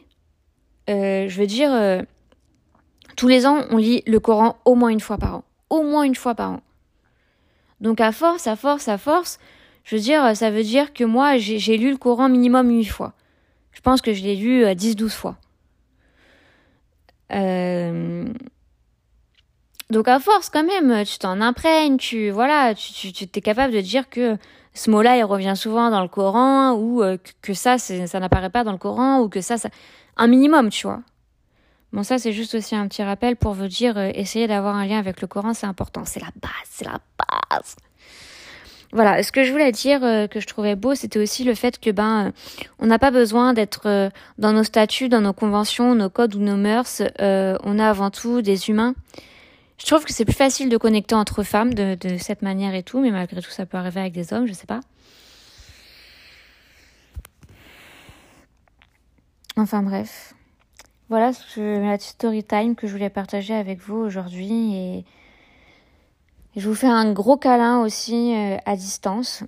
euh, 0.90 1.28
je 1.28 1.40
veux 1.40 1.48
dire 1.48 1.72
euh, 1.72 2.02
tous 3.16 3.28
les 3.28 3.46
ans 3.46 3.64
on 3.70 3.78
lit 3.78 4.04
le 4.08 4.20
Coran 4.20 4.58
au 4.66 4.76
moins 4.76 4.90
une 4.90 5.00
fois 5.00 5.18
par 5.18 5.36
an, 5.36 5.44
au 5.70 5.84
moins 5.84 6.04
une 6.04 6.16
fois 6.16 6.36
par 6.36 6.52
an. 6.52 6.62
Donc 7.82 8.02
à 8.02 8.12
force, 8.12 8.48
à 8.48 8.56
force, 8.56 8.88
à 8.88 8.98
force, 8.98 9.40
je 9.84 9.96
veux 9.96 10.02
dire, 10.02 10.36
ça 10.36 10.52
veut 10.52 10.64
dire 10.64 10.92
que 10.94 11.06
moi, 11.06 11.38
j'ai 11.38 11.78
lu 11.78 11.92
le 11.92 11.98
Coran 11.98 12.28
minimum 12.28 12.70
huit 12.70 12.86
fois. 12.86 13.14
Je 13.72 13.80
pense 13.80 14.02
que 14.02 14.12
je 14.12 14.22
l'ai 14.22 14.36
lu 14.36 14.66
euh, 14.66 14.74
dix, 14.74 14.98
douze 14.98 15.14
fois. 15.14 15.38
Euh... 17.32 18.26
Donc 19.90 20.10
à 20.10 20.20
force 20.20 20.50
quand 20.50 20.66
même, 20.66 21.06
tu 21.06 21.18
t'en 21.18 21.40
imprègnes, 21.40 21.96
tu 21.96 22.30
voilà, 22.30 22.76
tu, 22.76 23.14
tu, 23.14 23.24
es 23.24 23.42
capable 23.42 23.74
de 23.74 23.80
dire 23.80 24.10
que 24.10 24.38
ce 24.74 24.92
mot-là 24.92 25.16
il 25.16 25.24
revient 25.24 25.54
souvent 25.56 25.90
dans 25.90 26.02
le 26.02 26.10
Coran 26.10 26.74
ou 26.74 27.02
euh, 27.02 27.18
que 27.42 27.54
ça 27.54 27.78
ça 27.78 28.20
n'apparaît 28.20 28.50
pas 28.50 28.66
dans 28.66 28.74
le 28.74 28.78
Coran 28.78 29.22
ou 29.22 29.30
que 29.30 29.40
ça 29.40 29.58
ça 29.58 29.70
un 30.18 30.28
minimum, 30.28 30.70
tu 30.70 30.88
vois. 30.88 31.00
Bon 31.94 32.04
ça 32.04 32.18
c'est 32.18 32.34
juste 32.34 32.54
aussi 32.54 32.76
un 32.76 32.86
petit 32.90 33.02
rappel 33.02 33.38
pour 33.38 33.54
vous 33.54 33.68
dire 33.68 33.98
euh, 33.98 34.12
essayer 34.14 34.46
d'avoir 34.48 34.76
un 34.76 34.86
lien 34.86 35.00
avec 35.00 35.22
le 35.22 35.28
Coran, 35.28 35.54
c'est 35.54 35.68
important, 35.68 36.04
c'est 36.04 36.20
la 36.20 36.32
base, 36.42 36.52
c'est 36.70 36.86
la 36.86 37.00
base. 37.18 37.78
Voilà, 38.92 39.24
ce 39.24 39.32
que 39.32 39.46
je 39.46 39.52
voulais 39.54 39.72
dire 39.72 40.04
euh, 40.04 40.28
que 40.28 40.42
je 40.42 40.48
trouvais 40.48 40.76
beau, 40.76 40.96
c'était 40.96 41.20
aussi 41.20 41.46
le 41.46 41.56
fait 41.56 41.80
que 41.80 41.92
ben 41.92 42.34
on 42.80 42.88
n'a 42.88 43.00
pas 43.00 43.12
besoin 43.12 43.54
d'être 43.54 44.12
dans 44.38 44.52
nos 44.52 44.64
statuts, 44.64 45.08
dans 45.08 45.22
nos 45.22 45.34
conventions, 45.34 45.96
nos 45.96 46.10
codes 46.10 46.36
ou 46.36 46.40
nos 46.40 46.58
mœurs, 46.58 47.02
on 47.20 47.80
a 47.80 47.90
avant 47.90 48.12
tout 48.12 48.42
des 48.42 48.70
humains 48.70 48.94
je 49.78 49.86
trouve 49.86 50.06
que 50.06 50.14
c'est 50.14 50.26
plus 50.26 50.34
facile 50.34 50.70
de 50.70 50.78
connecter 50.78 51.16
entre 51.16 51.44
femmes 51.44 51.74
de, 51.74 51.96
de, 51.96 52.18
cette 52.18 52.42
manière 52.42 52.74
et 52.74 52.84
tout, 52.84 53.00
mais 53.00 53.12
malgré 53.12 53.42
tout, 53.42 53.52
ça 53.52 53.66
peut 53.66 53.78
arriver 53.78 54.00
avec 54.00 54.14
des 54.14 54.34
hommes, 54.34 54.48
je 54.48 54.54
sais 54.54 54.68
pas. 54.68 54.80
Enfin 59.56 59.84
bref. 59.84 60.34
Voilà 61.10 61.32
ce 61.32 61.80
la 61.82 61.98
story 61.98 62.44
time 62.44 62.76
que 62.76 62.86
je 62.86 62.92
voulais 62.92 63.10
partager 63.10 63.54
avec 63.54 63.80
vous 63.80 63.96
aujourd'hui 63.96 64.76
et 64.76 65.06
je 66.58 66.68
vous 66.68 66.76
fais 66.76 66.88
un 66.88 67.14
gros 67.14 67.38
câlin 67.38 67.82
aussi 67.82 68.36
euh, 68.36 68.58
à 68.66 68.76
distance. 68.76 69.44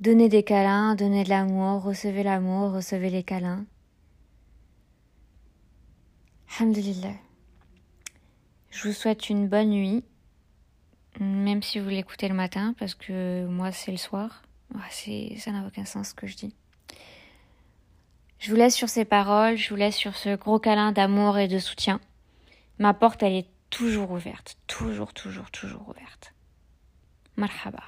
Donnez 0.00 0.28
des 0.28 0.42
câlins, 0.42 0.94
donnez 0.96 1.24
de 1.24 1.28
l'amour, 1.28 1.82
recevez 1.82 2.22
l'amour, 2.22 2.72
recevez 2.72 3.10
les 3.10 3.22
câlins. 3.22 3.64
Alhamdulillah. 6.58 7.29
Je 8.70 8.88
vous 8.88 8.94
souhaite 8.94 9.28
une 9.28 9.48
bonne 9.48 9.70
nuit, 9.70 10.04
même 11.18 11.62
si 11.62 11.80
vous 11.80 11.88
l'écoutez 11.88 12.28
le 12.28 12.34
matin, 12.34 12.74
parce 12.78 12.94
que 12.94 13.44
moi 13.46 13.72
c'est 13.72 13.90
le 13.90 13.96
soir. 13.96 14.42
ça 14.90 15.50
n'a 15.50 15.66
aucun 15.66 15.84
sens 15.84 16.10
ce 16.10 16.14
que 16.14 16.26
je 16.26 16.36
dis. 16.36 16.54
Je 18.38 18.50
vous 18.50 18.56
laisse 18.56 18.74
sur 18.74 18.88
ces 18.88 19.04
paroles, 19.04 19.56
je 19.56 19.68
vous 19.68 19.76
laisse 19.76 19.96
sur 19.96 20.16
ce 20.16 20.34
gros 20.36 20.58
câlin 20.58 20.92
d'amour 20.92 21.36
et 21.36 21.48
de 21.48 21.58
soutien. 21.58 22.00
Ma 22.78 22.94
porte, 22.94 23.22
elle 23.22 23.34
est 23.34 23.48
toujours 23.68 24.12
ouverte, 24.12 24.56
toujours, 24.66 25.12
toujours, 25.12 25.50
toujours 25.50 25.88
ouverte. 25.88 26.32
Marhaba. 27.36 27.82